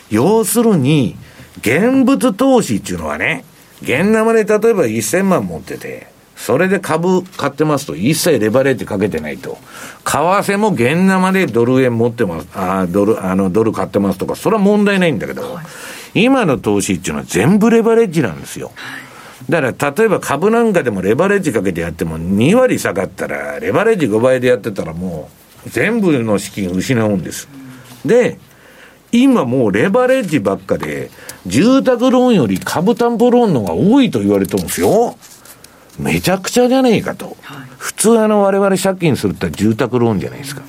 [0.09, 1.17] 要するに、
[1.59, 3.43] 現物投資っていうのはね、
[3.81, 6.07] 現生で例えば1000万持ってて、
[6.37, 9.57] それで株買ってますと、一切レバレッジかけてないと。
[10.05, 15.61] 為替も現生でドル円持ってます、あドル、あの、ドル買ってますとか、それは問題ないんだけど、は
[16.13, 18.71] い、今の投資っていうのは全部レバレッジなんですよ。
[19.49, 25.29] だから、例えば株なんかでもレバレッジかけてやっても2割下がったら、レバレッジ5倍でやってたらも
[25.65, 27.49] う、全部の資金失うんです。
[28.05, 28.37] で、
[29.11, 31.09] 今もうレバレッジばっかで、
[31.45, 35.17] 住宅ローンより株担保ローンの方が多いと言われてるんですよ。
[35.99, 37.37] めちゃくちゃじゃねえかと。
[37.77, 40.61] 普通あの我々借金するって住宅ローンじゃないですか。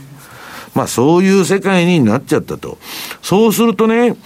[0.75, 2.79] まあそういう世界になっちゃったと。
[3.23, 4.17] そうするとね、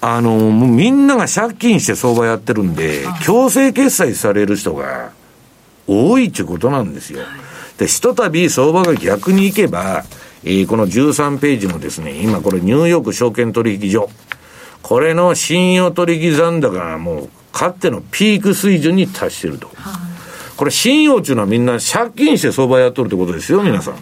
[0.00, 5.12] あの、みんなが借金して相場やってるんで、強制決済される人が
[5.86, 7.20] 多いっていうことなんですよ。
[7.78, 10.04] で、ひとたび相場が逆に行けば、
[10.44, 14.10] えー、この13ページのですね、今これニューヨーク証券取引所。
[14.82, 19.68] これの信用取引残高がもう、かってのピーク水準に達してると。
[19.74, 20.05] は
[20.56, 23.94] これ信用っていうのはみんな借金して相場やっとるってことですよ、皆さん。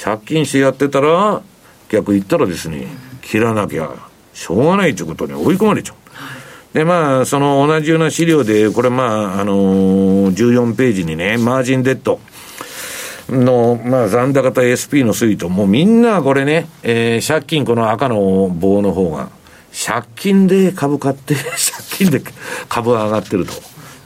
[0.00, 1.42] 借金してやってたら、
[1.88, 2.86] 逆言ったらですね、
[3.22, 3.90] 切らなきゃ
[4.34, 6.74] しょうがないということに追い込まれちゃう。
[6.74, 12.20] で、まあ、その同じような資料で、これまあ、あのー、14ページにね、マージンデッド
[13.28, 19.30] の、まあ、残高と SP の推移と、もうみんなこれね、えー、借金、この赤の棒の方が、
[19.72, 22.22] 借金で株買って、 借金で
[22.68, 23.54] 株が上がってると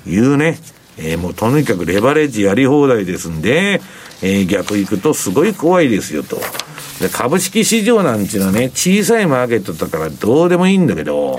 [0.08, 0.58] いうね、
[0.98, 3.80] えー、もうとにかくレバレッジやり放題ですんで、
[4.22, 6.38] えー、逆行くとすごい怖いですよと。
[7.00, 11.38] で株式市場なんていうのはね、小さいマーケットだからどうでもいいんだけど、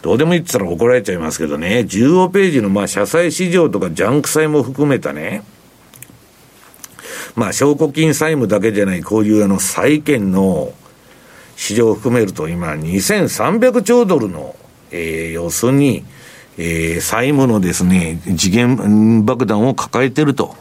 [0.00, 5.42] どうでもいいって言ったら怒られちゃいますけどね、15ページのまあ社債市場とかジャンク債も含めたね、
[7.36, 10.72] まあ証拠金債務だけじゃないこういうあの債券の
[11.56, 14.56] 市場を含めると今2300兆ドルの、
[14.90, 16.04] えー、要するに、
[16.58, 20.54] えー、債務のですね、次元爆弾を抱えてると。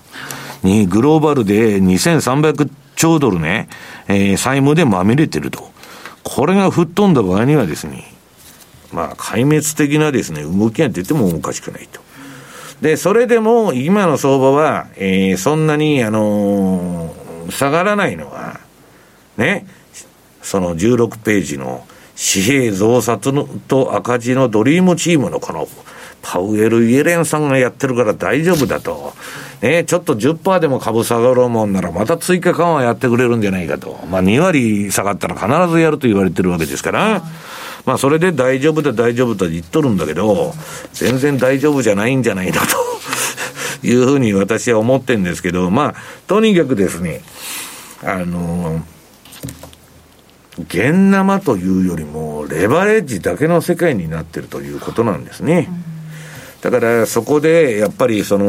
[0.64, 3.68] に、グローバルで2300兆ドルね、
[4.08, 5.72] えー、債務でまみれてると。
[6.24, 8.06] これが吹っ飛んだ場合にはですね、
[8.92, 12.02] まあ、壊滅的なですね、動きが出てもおかしくないと。
[12.82, 18.60] で、それでも、今の相場は、えー、そんなに、あのー、下がらないのは、
[19.38, 19.66] ね、
[20.42, 21.86] その16ページの
[22.22, 25.68] 紙幣増刷のと赤字のドリームチームのこの、
[26.22, 29.14] パウエル・イエレンさんがやってるから大丈夫だと。
[29.62, 34.00] ね、ちょっと10%でも株下がろうもんなら、また追加緩和やってくれるんじゃないかと。
[34.10, 37.24] まあ2割下がったら必ずやると言われてるわけですから、
[37.86, 40.54] まあそれで大丈夫だ大丈夫と言っとるんだけど、
[40.94, 42.66] 全然大丈夫じゃないんじゃないか
[43.82, 45.96] というふうに私は思ってるんですけど、まあ、
[46.28, 47.22] とにかくですね、
[48.04, 48.91] あのー
[50.62, 55.70] 現生というよりも、レバレッジだけの世界になってるということなんですね。
[56.62, 58.46] だからそこでやっぱりその、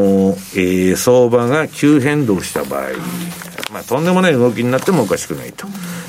[0.55, 2.91] えー、相場が急変動した場合、
[3.73, 5.67] まあ、とんでもない動きになってもおかしくないと。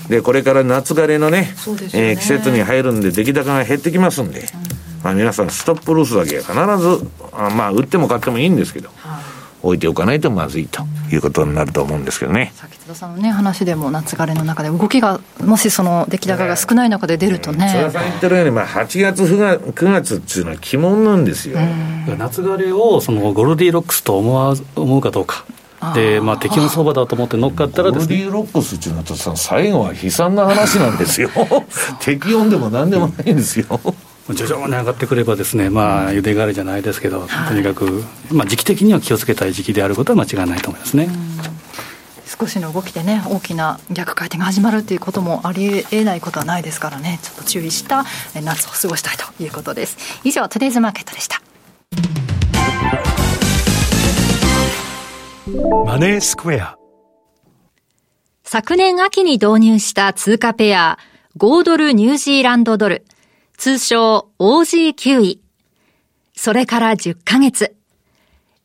[0.09, 1.47] で、これから夏枯れのね、ね
[1.93, 4.45] えー、季節に入るんで、出来高が減ってきますんで、
[5.01, 8.89] まあ、皆さん、ストップロスだけは必ず、あまあ、売っても買ってもいいんですけど、
[9.63, 12.51] 置いておかないとまずいということになると思うんですけどね。
[12.55, 17.69] さっき津田さんのね、話でも夏枯れの中で動きが、もしその出来高が少ない中で出るとね。
[17.69, 21.57] 津田さん言ってるように、まあ、8月、9月っていうのは鬼門なんですよ。
[22.17, 25.45] 夏枯れをそのゴルディロックスと思わ思うかどうか。
[25.95, 28.15] で、まあ、適温相場だと思って乗っかったらですね。
[28.17, 31.29] ゴルディロックスっていうのはさ、最後は悲惨な話なんですよ。
[31.99, 33.79] 適温でもなんでもないんですよ。
[34.29, 41.09] 徐々に上がってくればですね、まあ、ゆでがれじゃないですけど、はい、とにかく、まあ、時期的には気をつけたい時期であることは間違いないと思いますね。
[42.25, 48.05] 少しの動きでね、大きな逆回転が始まるということもありえないことはないですからね、ちょっと注意した
[48.41, 49.97] 夏を過ごしたいということです。
[50.23, 51.41] 以上、トゥデイズマーケットでした。
[55.85, 56.77] マネースクエア
[58.43, 60.97] 昨年秋に導入した通貨ペア、
[61.37, 63.05] 5ドルニュージーランドドル。
[63.57, 65.41] 通称 OG9 位。
[66.35, 67.75] それから10ヶ月。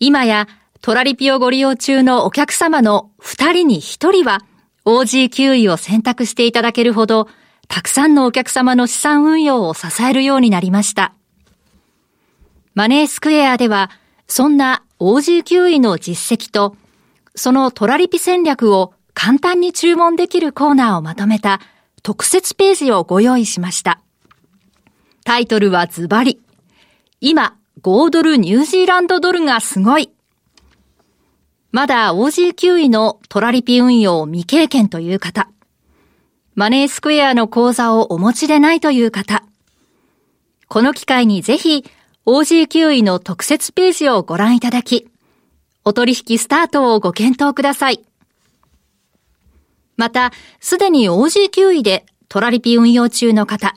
[0.01, 0.49] 今や
[0.81, 4.45] トラリピをご利用中のお客様の2人に1人は
[4.85, 7.29] OG9 位を選択していただけるほど、
[7.69, 11.13] たくさんのお客様の資産運用を支えるようになりました。
[12.75, 13.91] マネースクエアでは、
[14.27, 16.77] そんな OG9 位の実績と、
[17.35, 21.61] そのトラリピ戦略を簡単に注文できるコーナーをまとめた
[22.03, 24.01] 特設ページをご用意しました。
[25.29, 26.41] タイトルはズバリ。
[27.21, 30.11] 今、5ドルニュージーランドドルがすごい。
[31.71, 35.51] まだ OG9 位のトラリピ運用未経験という方。
[36.55, 39.45] マネースクエアの口座をお持ちでないという方。
[40.67, 41.85] この機会にぜひ
[42.25, 45.11] OG9 位の特設ページをご覧いただき、
[45.85, 48.03] お取引スタートをご検討ください。
[49.99, 53.75] また、すでに OG9 位でトラリピ運用中の方、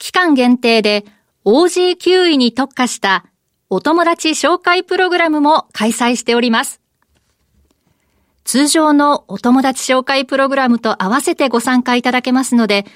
[0.00, 1.04] 期間限定で
[1.44, 3.26] OG9 位に特化した
[3.68, 6.80] お友達紹介プログラムも開催しております。
[8.44, 12.86] 通常のお友達紹介プログラムと合わせてご参加いただけますので、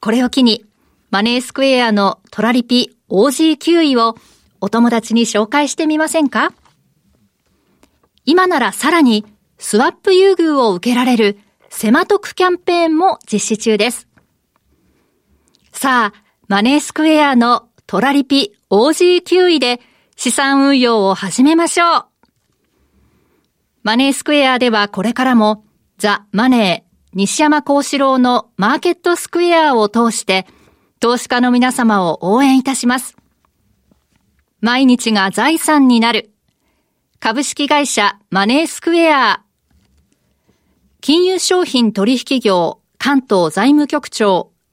[0.00, 0.64] これを機に
[1.10, 4.14] マネースクエアのトラリピ OG9 位を
[4.60, 6.52] お友達に紹介してみませんか？
[8.24, 9.26] 今ならさらに
[9.58, 14.06] スワップ優遇を受けられるセマトクキャンペーンも実施中です。
[15.72, 16.21] さあ、
[16.52, 19.80] マネースクエアのトラリピ OG9 位で
[20.16, 22.04] 資産運用を始めましょう。
[23.82, 25.64] マネースクエアではこれからも
[25.96, 30.46] ザ・マネー西山幸四郎のマーケットスクエアを通して
[31.00, 33.16] 投資家の皆様を応援いたします。
[34.60, 36.34] 毎日が財産になる
[37.18, 39.42] 株式会社マネースクエア
[41.00, 44.51] 金融商品取引業関東財務局長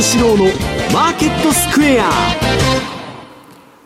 [0.00, 0.44] 幸四郎の
[0.94, 2.10] マーケットスクエア。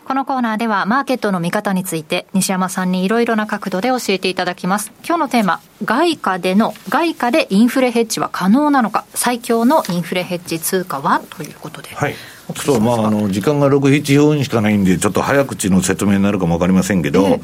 [0.05, 4.93] このコーナーではマーケットの見方について西山さんにいろいろな角度で教えていただきます。
[5.05, 9.03] 今日のテーマ外貨での外貨でインフレヘッジは可能なのか。
[9.13, 11.19] 最強のインフレヘッジ通貨は？
[11.19, 11.89] ということで。
[11.93, 12.13] はい。
[12.13, 17.41] ちょっとまあ、あの、時間が6、7分しかないんで、ちょっと早口の説明になるかもわかりませんけど、うん、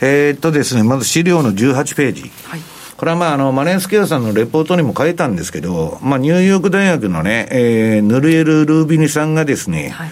[0.00, 2.32] えっとですね、まず資料の18ページ。
[2.46, 2.60] はい
[2.98, 10.10] これはまあ、あの、マネースケアさんのレポートにも書いたんですけど、まあ、ニューヨーク大学のね、えー、ヌルエル・ルービニさんがですね、はい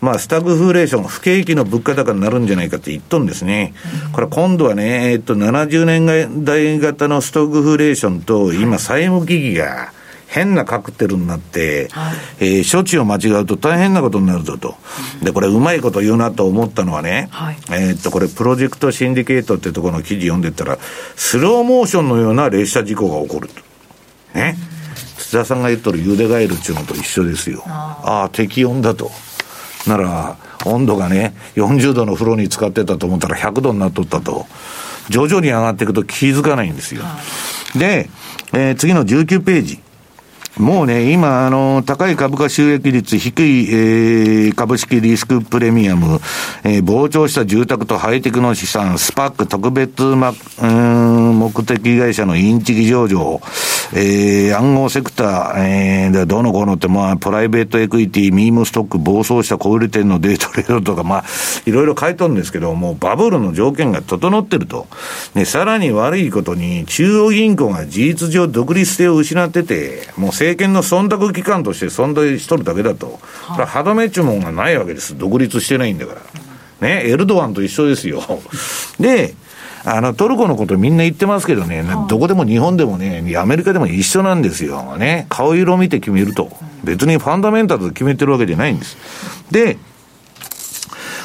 [0.00, 3.72] まあ、スタグフレーション、不景気の物価高になるんじゃないかって言っとんですね。
[4.12, 9.92] これ今度はね、えっと、70年代型のストグフレーションと、今、債務危機が、
[10.34, 14.74] 変なカクテルになって、はい、えー、処置を間違うと大変なことになるぞと。
[15.22, 20.76] で、これうまいこと言うなと思ったのはね、はい、えっと、これプロジェクトシンディケートってところの記事読んでったら、
[21.14, 23.62] スローモーションのような列車事故が起こると。
[24.34, 24.56] ね。
[25.18, 27.62] 土田さんが言っとるゆでガエルっていうのと一緒ですよ。
[27.68, 29.12] ああ、適温だと。
[29.86, 34.46] なら、温度がね、40度の風呂に使ってたと思ったら100度になっとったと。
[35.10, 37.02] 徐々に上がっていくと気づかないんですよ。
[37.76, 38.08] で、
[38.52, 39.80] えー、次の19ページ。
[40.58, 46.20] もうね、今、あの、高い株価収益率、低い、えー、株式リスクプレミアム、
[46.62, 50.32] えー、膨張した住宅とハイテクの資産、スパック特別、ま、
[50.62, 53.40] うん、目的会社のインチキ上場、
[53.92, 61.24] えー、暗号セクター、えー、でどのこのって、まあ、プライベートエクイティ、ミームストック、暴走した小売店のデートレードとか、まあ、
[61.66, 64.86] いろいろ書いとるんですけど、もうバブルの条件が整ってると。
[65.34, 73.18] ね、さらに悪いことに、中央銀行が事実上独立性を失ってて、もう政権の忖度機関として存在しとるだけだと。
[73.42, 75.16] はあ、歯止めっちゅうもんがないわけです。
[75.18, 76.20] 独立してないんだから。
[76.80, 78.22] ね、エルドアンと一緒ですよ。
[79.00, 79.34] で、
[79.86, 84.96] あの、トルコのことみんな言ってますけどね、はあ、どこでも日本でもね、アメリカでも一緒なんですよ。
[84.96, 86.50] ね、顔色見て決めると。
[86.82, 88.96] 別にファンダメンタルで決めてるわけじゃないんです。
[89.50, 89.76] で、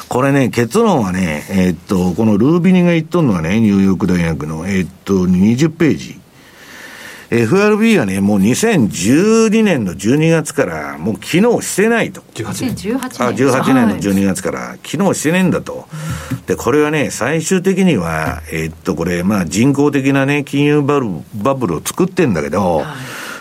[0.08, 6.19] これね、結論はね、えー、っと、このルービニが言っとるのはね、ニューヨーク大学の、えー、っと、20ページ。
[7.30, 12.22] FRB はね、もう2012年の12月からもう機能してないと。
[12.34, 12.98] 18年。
[12.98, 15.86] あ、18年の12月から機能してねえんだと。
[16.46, 22.86] で、これはね、最終的には、えー、っと、これ、まあ人工的なね、金融バブルバブルを作ってんだけど、はい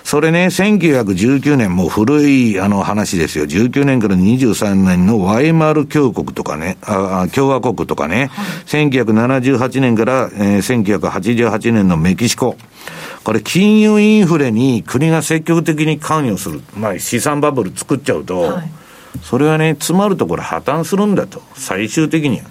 [0.10, 3.46] それね、1919年、もう古いあの話ですよ。
[3.46, 12.58] 19年から23年のワイマール共和国とかね、あ共和国とかね、はい、1978年から、えー、1988年のメキシコ。
[13.30, 16.64] これ、金融インフレに国が積極的に関与する。
[16.76, 18.72] まあ、資産バブル作っちゃうと、はい、
[19.22, 21.40] それはね、詰まるところ破綻するんだと。
[21.54, 22.46] 最終的には。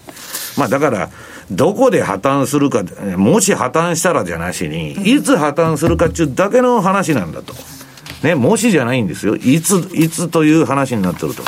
[0.57, 1.11] まあ、だから、
[1.51, 2.85] どこで破綻するか、
[3.16, 7.55] もし破綻したらじゃなしに、いつ破綻するかっていうだけの話なんだと。
[8.23, 9.37] ね、もしじゃないんですよ。
[9.37, 11.43] いつ、いつという話になってると。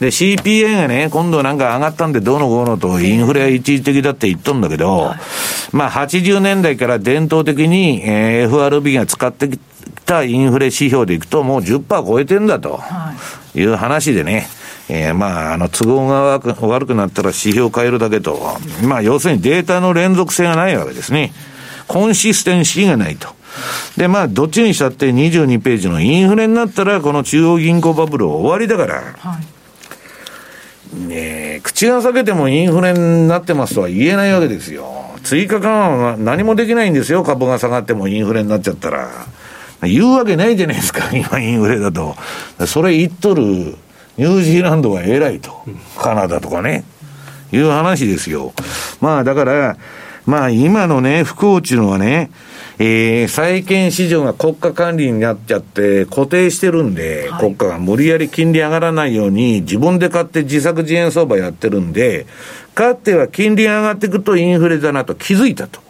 [0.00, 5.14] で、CPA がね、今度なんか上がったんでどうのこうのと、インフレは一時的だって言っとんだけど、
[5.72, 9.58] まあ80年代から伝統的に、えー、FRB が使ってき
[10.04, 12.80] たインフレ指標でいくともう10%超えてんだと
[13.54, 14.48] いう話でね、
[14.88, 21.32] えー、まあ、あの、都合が悪くなったら指標を変えるだけと、まあ、要するにデータの連続性がないわけですね。
[21.88, 23.28] コンシステンシーがないと。
[23.96, 29.38] で、まあ、どっちにしたって22ページのインフレになったら、この中央銀行バブル終わりだから、は
[30.94, 34.86] い、ね口が裂けてもインフレになってますとは言えないわけですよ。
[35.22, 39.08] 追加緩和は何もできないんですよ、株が下がってもインフレになっちゃったら。
[39.82, 42.16] 言うわけないじゃないですか、 今インフレだと。
[42.66, 43.42] それ言っとる
[44.16, 45.64] ニュージーランドが偉いと。
[45.98, 46.84] カナダとかね。
[47.52, 48.52] いう話ですよ。
[49.00, 49.76] まあだから、
[50.26, 52.30] まあ今のね、不幸っていうのはね、
[52.78, 62.26] えー、債券市場が国家管理になっちゃって固定してるんで、はい、国家が無理やり金利上がらないように自分で買って自作自演相場やってるんで、
[62.74, 65.80] かつては金利上がっていくとインフレだなと気づいたと。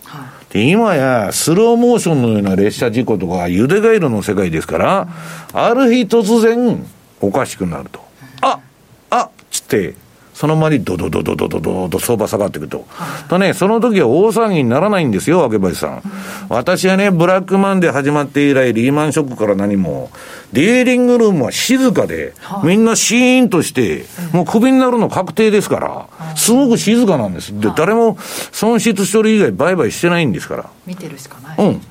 [0.53, 5.09] で、今や、スローモーションのような列車事故とか、ゆでガイロの世界ですから、
[5.55, 6.85] ある日突然、
[7.22, 8.01] おかしくなると。
[8.43, 8.61] あ
[9.09, 9.95] あつって、
[10.43, 12.84] その間にドドドドドドドと相場下がっていくと。
[13.28, 16.03] とね、その時は大騒ぎにならないんですよ、わけばさん。
[16.49, 20.11] 私はね、ブラックマンデー始まって以来、リーマンショックから何も、
[20.53, 22.34] デーリングルームは静かで、
[22.64, 27.57] みんなシーンとして、もうクビになるの確定ですから、すごく静かなんです。
[27.61, 28.18] で、誰も
[28.51, 30.64] 損失しとる以外売買してないんですから。
[30.88, 31.57] 見てるしかない。
[31.57, 31.82] うん。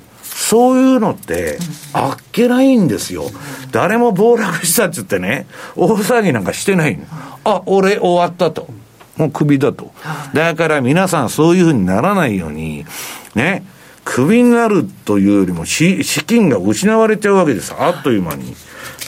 [0.41, 1.59] そういうのって、
[1.93, 3.25] あっけないんですよ。
[3.71, 6.99] 誰も暴落したっつってね、大騒ぎなんかしてない
[7.43, 8.67] あ、俺終わったと。
[9.17, 9.93] もうクビだと。
[10.33, 12.85] だから皆さんそういうふうにならないように、
[13.35, 13.63] ね、
[14.03, 17.73] クビになるというよりも資金が失われちゃうわけです。
[17.77, 18.55] あっという間に。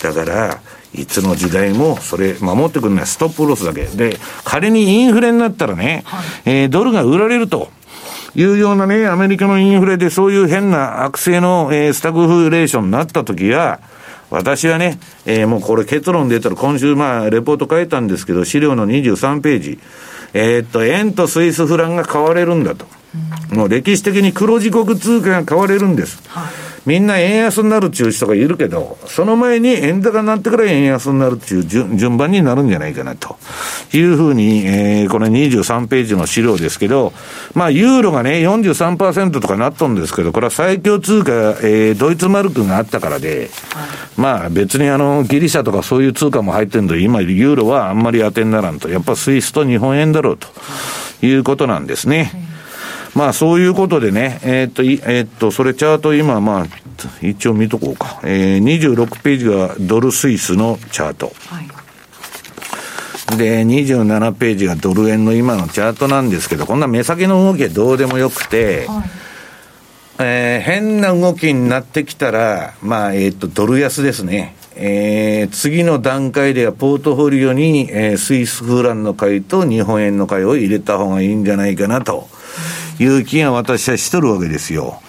[0.03, 0.61] だから、
[0.93, 3.85] いつの時代もそれ守ってくるのはストップロスだけ。
[3.85, 7.71] で、仮にインフレになったらね、はい、えー、ドルが売られると。
[8.35, 13.79] いうようなね、アメリカのインフレでそういう変な悪性の、えー、スタグフレーションになった時は、
[14.29, 19.79] 私はね、えー、もうこれ結論出たら今週まあレポート書いたんですけど、資料の23ページ。
[20.33, 22.87] えー、っと、円とスイスフランが買われるんだと。
[23.51, 26.19] もう歴史的に黒字国通貨が買われるんです。
[26.27, 33.37] はいみんな円安になるっていう人がいるけど、その前に円高になってから円安になるっていう順順番になるんじゃないかなと
[33.93, 37.13] いうふうに、えー、これ23ページの資料ですけど、
[37.53, 43.49] まあ、ユーロがね、43%とかなっとんですけど、これは最強通貨、えー、ドイツマルクがあったからで、
[44.17, 48.89] まあ、別にあの、ギリシャとかそういう通貨も入ってるんで、今、ユーロはあんまり当てにならんと。
[48.89, 50.47] やっぱスイスと日本円だろうと
[51.25, 52.52] いうことなんですね。
[53.15, 56.65] まあそういうことでね、えー、っと、えー、っと、それチャート今、まあ、
[57.21, 58.19] 一応見とこうか。
[58.23, 61.31] えー、26ページがドルスイスのチャート。
[61.47, 69.09] はい、で、27ページがドル円の今のチャートなんですけど、こんな目先の動きはどうでもよくて、はい、
[70.19, 74.55] えー、変な動きになってきたら、まあ、えー、っと、ドル安ですね。
[74.75, 82.27] えー、次の段階ではポートフォリオに、えー、スイスフランの買いと日本円の買いを入れた方がいいんじゃないかなと
[82.99, 85.01] いう気が私はしとるわけですよ。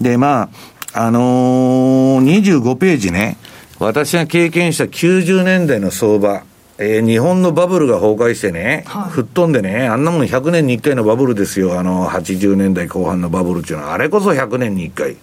[0.00, 0.50] で、ま
[0.94, 3.36] あ、あのー、25ページね、
[3.78, 6.42] 私が経験した90年代の相場、
[6.78, 15.10] えー、日本のバブルが崩壊してね、はい、吹っ飛んでね、あんなもん100年に1回のバブルですよ、あの、80年代後半のバブルっていうのは、あれこそ100年に1回。
[15.10, 15.18] うん、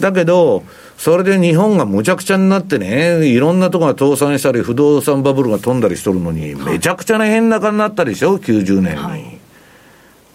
[0.00, 0.64] だけど、
[0.98, 9.02] それで日本がむちゃくちゃになってね、いろんなとこが倒産したり、不動産バブルが飛んだりしとるのに、めちゃくちゃな変高になったでしょ、90年に。
[9.02, 9.38] はい、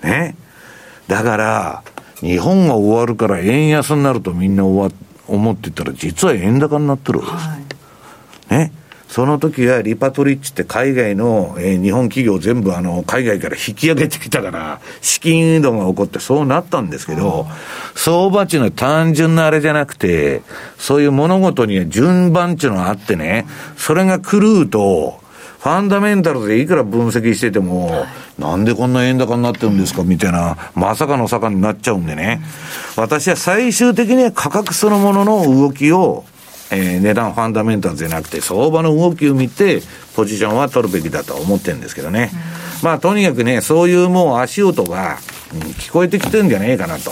[0.04, 0.36] ね？
[1.08, 1.84] だから、
[2.20, 7.48] 日本が終わるから円安になるとみんな終わ思ってたら、実は円高になってるわけです。
[7.48, 8.72] はい、ね。
[9.12, 17.46] その時はリパトリッチって海外の、えー、日本企業全部あの海外から引き上げてきたから、資金移動が起こってそうなったんですけど、
[17.94, 20.44] 相場値の単純なあれじゃなくて、
[20.78, 25.21] そういう物事には順番っていうのがあってね、それが狂うと、
[25.62, 28.08] ファンダメンタルでいくら分析してても、
[28.40, 32.42] なんでこんな円高になってるんですかみたいな、まさかの坂になっちゃうんでね。
[32.98, 36.26] 私は最終的には価格そのものの動きを、
[36.72, 39.84] えー、値段ファンダメンタルじゃなくて、相場の動きを見て、
[40.16, 42.32] ポジションは取るべきだと思ってるんですけどね。
[42.82, 45.20] まあ、とにかくね、そういうもう足音が、
[45.54, 47.12] うん、聞こえてきてるんじゃねえかなと。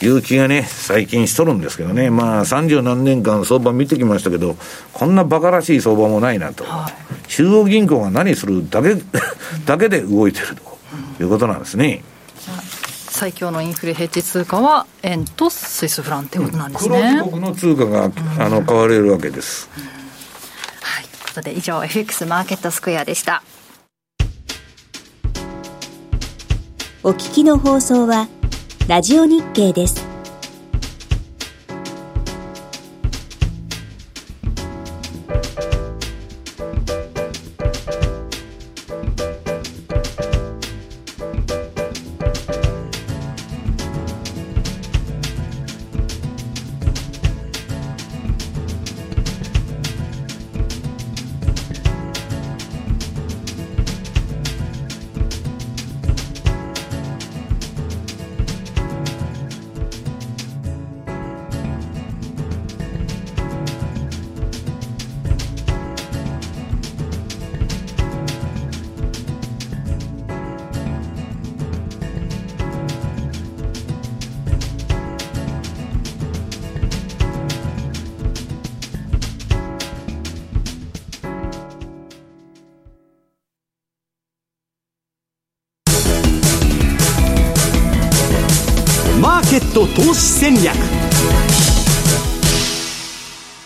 [0.00, 4.56] いう気がね、最近しとるんですけどね、まあ、三十何年間相場見てきましたけど、
[4.92, 8.94] こんな馬鹿らしい相場もないなと、はい、中央銀行が何するだけ
[9.64, 12.02] だけで動いてるということなんですね。
[13.18, 17.20] 最強のインフレヘッジ通貨は円とスイスフランってことなんですね。
[17.24, 18.04] 黒の通貨が、
[18.38, 19.68] あの買われるわけです。
[20.80, 23.42] はい、ということで以上 FX マーケットスクエアでした。
[27.02, 28.28] お聞きの放送は
[28.88, 30.07] ラジオ日経です。
[89.98, 90.76] 投資戦略。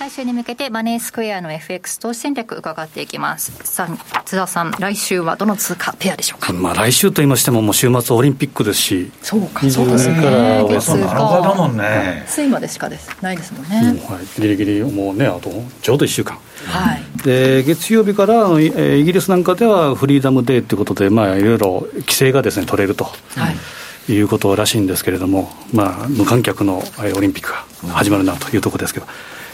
[0.00, 3.52] 来週に向けてマネースクエアの FX 投資戦略伺っていきます。
[3.64, 10.22] さあ津田さん来週はどの通貨ペアでしょうか、まあ、来週と言いましてももう週末オリンピックですしそうかそうですね。
[10.22, 12.24] から月だもんね。
[12.26, 15.50] 水までしかですないですもんね、うん、はい、ギリギリもうねあと
[15.82, 16.38] ちょうど1週間。
[16.64, 26.82] はい、で月曜日から、えー、イギリスなんかではフリーダムデーということで、まあ、いろいろ規制がですね取れると、はいいうことらしいんですけれども、まあ、無観客の
[27.16, 29.06] オリンピックが始まるなというところですけど、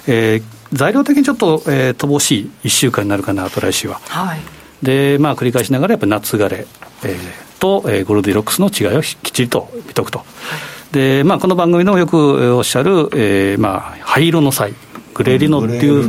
[0.07, 0.43] えー、
[0.73, 4.01] 材料的にちょっと、えー、乏しい1週間になるかなと、来週は。
[4.09, 4.41] はい、
[4.83, 6.67] で、まあ、繰り返しながら、やっぱり夏枯れ、
[7.05, 10.21] えー、と、えー、ゴールディロックスの違いをきっちりと見とくと。
[10.21, 14.73] はい、で、まあ、この番組でもよくおっしゃる、えー、まあ、灰色の際。
[15.15, 16.09] グレーリノっていう、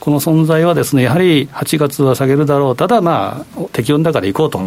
[0.00, 4.60] この存在はですね、やはり8月は下げるだろう、ただまあ、適温だから行こうと。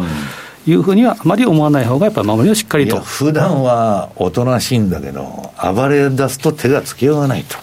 [0.66, 3.00] うんいうふうにはあまり思わない方が、やっぱり守りをしっかりと。
[3.00, 7.56] 普段はおとなしいんだけど、暴れ出すと手がつけようがないと。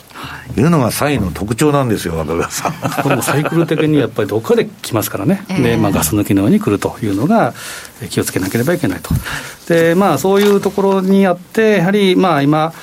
[0.58, 2.74] いうのが債の特徴なんですよ、若川さん。
[3.04, 7.54] これもサイクル的にやっぱりどっかで来ますからね、えー、でまあ、ガス抜きのように来るというのが、
[8.10, 9.12] 気をつけなければいけないと。
[9.70, 12.74] でまあ、そういうところにあって、やはりまあ今、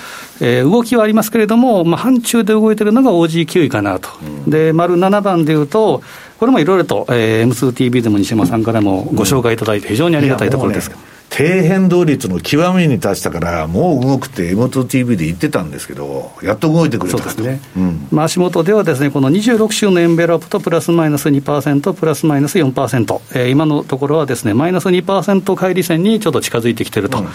[0.41, 6.03] えー、動きはありますけれども、まあ、範疇で動いてるのが OG9 位かなと、うん、で丸7番でいうと、
[6.39, 10.91] これもいろいろと、えー、M2TV でも西山さんからもご紹介いただいて、非常にありがたいところです。
[11.28, 17.18] 低変動率の極みに達したから、もう動くって M2TV で言ってたんですけど、やっと動いてくれた。
[17.18, 27.18] そうですね、うん、まあ、足元ではですね、この26週のエンベロップとプラスマイナス2%、プラスマイナス4%、えー、今のところはですね、マイナス2%乖離線にちょっと近づいてきてると。
[27.18, 27.28] うん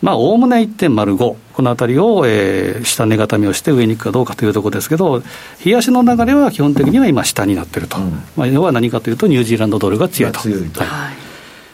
[0.00, 5.22] まあ、おおむね1.05、このあたりを、えー、下値固めをして上に行くかどうかというところですけど、
[5.64, 10.40] 冷やしの流れは基本的には今、下になっていると、うん、まあ、要は何かというと、ニュージーランドドルが強いと。
[10.40, 10.82] 強いと。
[10.84, 11.28] はい。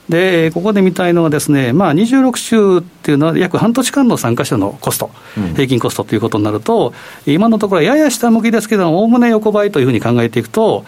[0.09, 6.93] でここで見たいのはですね、まあ、26週っていうのは、約半年間の参加者のコスト、うん、平均コストということになると、
[7.27, 10.85] 今のところやや下向きですけどおおむね横ばいというふうに考えていくと、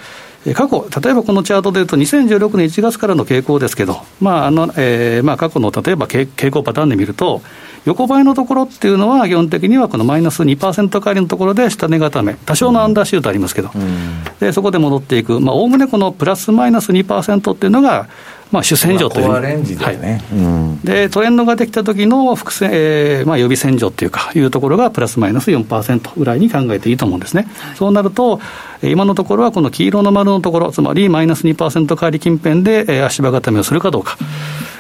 [0.55, 7.43] 過去、例えばこのチャートでいうと、2016年1月からの傾向ですけど、まああのえーまあ、過去の例えば傾向パターンで見ると、
[7.85, 18.09] 横ばいのところっていうのは、基本的にはこのマイナス2%返りのところで下値固め、多少のアンダーシュートありますけど、うん、でそこで戻っていく、おおむねこのプラスマイナス2%っていうのが、
[18.53, 20.39] まあ、主戦場という、レンジでね、はい。
[20.39, 27.49] うん、でトレンドができた時の伏線、えーまあ、予備戦場っていうか、いうところがプラスマイナス4%ぐらいに考えていいと思うんですね。
[27.59, 28.41] はい、そうなると、
[28.83, 34.17] 今のところはこの黄色の丸のところ、つまりマイナス2%返り近辺で、えー、足場固めをするかどうか、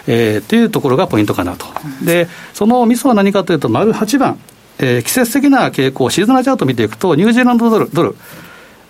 [0.06, 1.66] えー、というところがポイントかなと。
[2.04, 4.38] で、そのミソは何かというと、丸8番、
[4.78, 8.16] えー、季節的な傾向、シーズナルチャートを見ていくと、ニュージーランドドル、ドル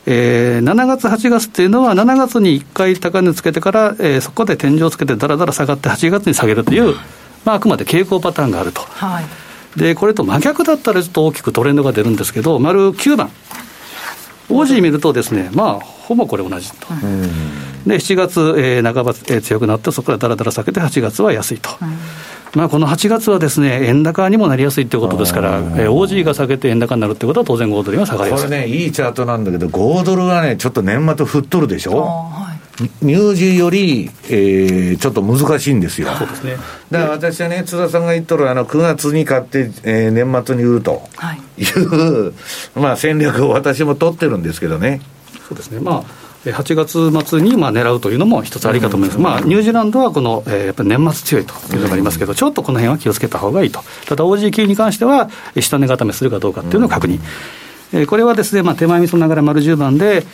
[0.07, 6.95] えー、7月、8月っていうのは、7月に1回高値つけてから、えー、そこで天井をつけてだらだら下がって、8月に下げるという、
[7.45, 8.83] まあ、あくまで傾向パターンがあると。
[8.83, 13.31] はい、で、これと真逆だったらちょっと大きくトレンドが出るんですけど、丸9番。
[14.49, 16.87] オージー見るとですね、まあ、ほぼこれ同じと。
[17.85, 21.71] で、7月、えー、半ば、えー、強くなって、そこからだらだら下げて、8月は安いと。
[22.57, 32.33] まあ、この8月はですね、円高にもなりやすいということですから、えー、OG が下げて円高になるということは、当然5ドルは下がりやすいこれね、いいチャートなんだけど、5ドルはね、ちょっと年末振っとるでしょ？
[33.03, 36.09] ニュージーより、えー、ちょっと難しいんですよ。
[36.15, 36.57] そうですね。
[36.91, 41.03] だから私はね、津田さんが言っとる、あの、9月に買って、えー、年末に売ると
[41.59, 42.33] いう、は
[42.77, 45.03] い、まあ戦略を私も取ってるんですけどね。
[45.49, 45.81] そうですね。
[45.81, 57.21] まあ8月末にまあ狙うというのも一つありかと思います、まあ、ニュージーランドはこの、えー、やっぱり年末強いというのがありますけど、ちょっとこの辺は気をつけた方がいいと、ただ OG9 に関しては、下値固めするかどうかっていうのを確認、
[57.93, 60.25] えー、これはですね、まあ、手前味噌ながら丸10番で、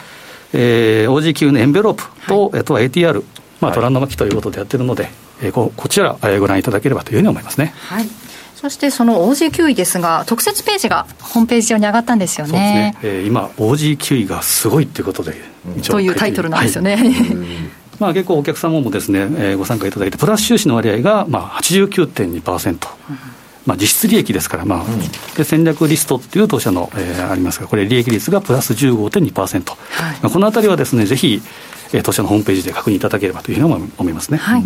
[0.53, 3.25] えー、OG9 のエンベロープと、はい、あとは ATR、
[3.61, 5.09] まあ、トランド巻きということでやってるので、
[5.43, 7.75] えー、ここちら、ご覧いただければというふうに思いますね。
[7.77, 8.09] はい
[8.63, 12.95] そしてその OG9 位ですが、特設ページがホームページ上に上がったんですよね。
[13.01, 15.35] そうですねえー、今、OG9 位がすごいということで、
[15.85, 16.95] というタイトルなんですよね。
[16.95, 17.11] はい
[17.99, 22.71] まあ、結構お客様もですね、えー、ご参加いただいて、プラス収支の割合がまあ89.2%。
[22.71, 23.19] うん
[23.67, 24.99] まあ、実質利益ですから、まあ、うん、
[25.37, 31.41] で戦略リストっていう当社の、えー、ありますが、これ、利益率がプラス15.2%、はいまあ、このあたりはですね、ぜひ、
[31.93, 34.39] えー、当社のホームページで確認いただければというふうに思いますね。
[34.39, 34.65] はい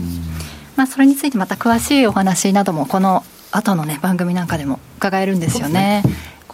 [0.76, 3.24] まあ、それについてまた詳しいお話なども、この
[3.56, 6.02] 後のね、番組なんかでも伺えるんですよね。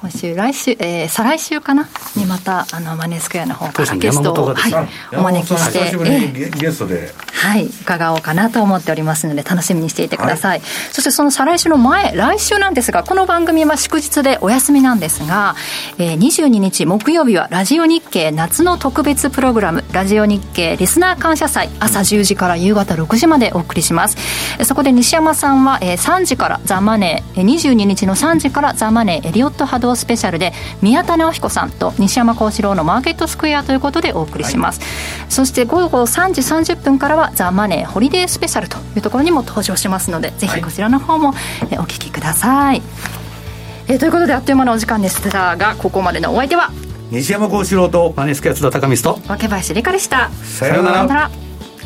[0.03, 1.89] 今週、来週、えー、再来週かな？
[2.17, 4.83] にまた、あの、マネースクエアの方からゲストを、は
[5.13, 7.13] い、お招きして、えー、ゲストで。
[7.43, 10.59] はい、伺おうかなと思っておりますので、楽しみにしていてください。
[10.61, 15.57] はい、そしてその再来週の前、来週なんですが、この番組は祝日でお休みなんですが、
[15.99, 24.17] えー、22日木曜日はラジオ日経夏の特別プログラム、ラジオ日経リスナー感謝祭、朝10時から夕方6時までお送りします。
[24.65, 41.33] そこで西山さんは、えー、3時からザ・マネー、22日の3時からザ・マネーエリオット波動スペシャルで宮田直彦さんと西山幸四郎のマーケットスクエアということでお送りします、はい、そして午後3時30分からはザ・マネーホリデースペシャルというところにも登場しますのでぜひこちらの方もお
[41.85, 42.83] 聞きください、
[43.89, 46.71] えー、ということであっという間のお時間でしたがここまでのお相手は
[47.13, 50.31] 西山幸四郎とマネースクエア津田隆光と若林理香でした。
[50.31, 51.31] さようなら。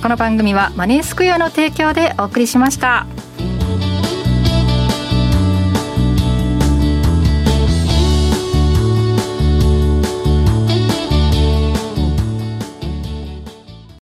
[0.01, 3.07] この番組はマネースクエアの提供でお送りしました。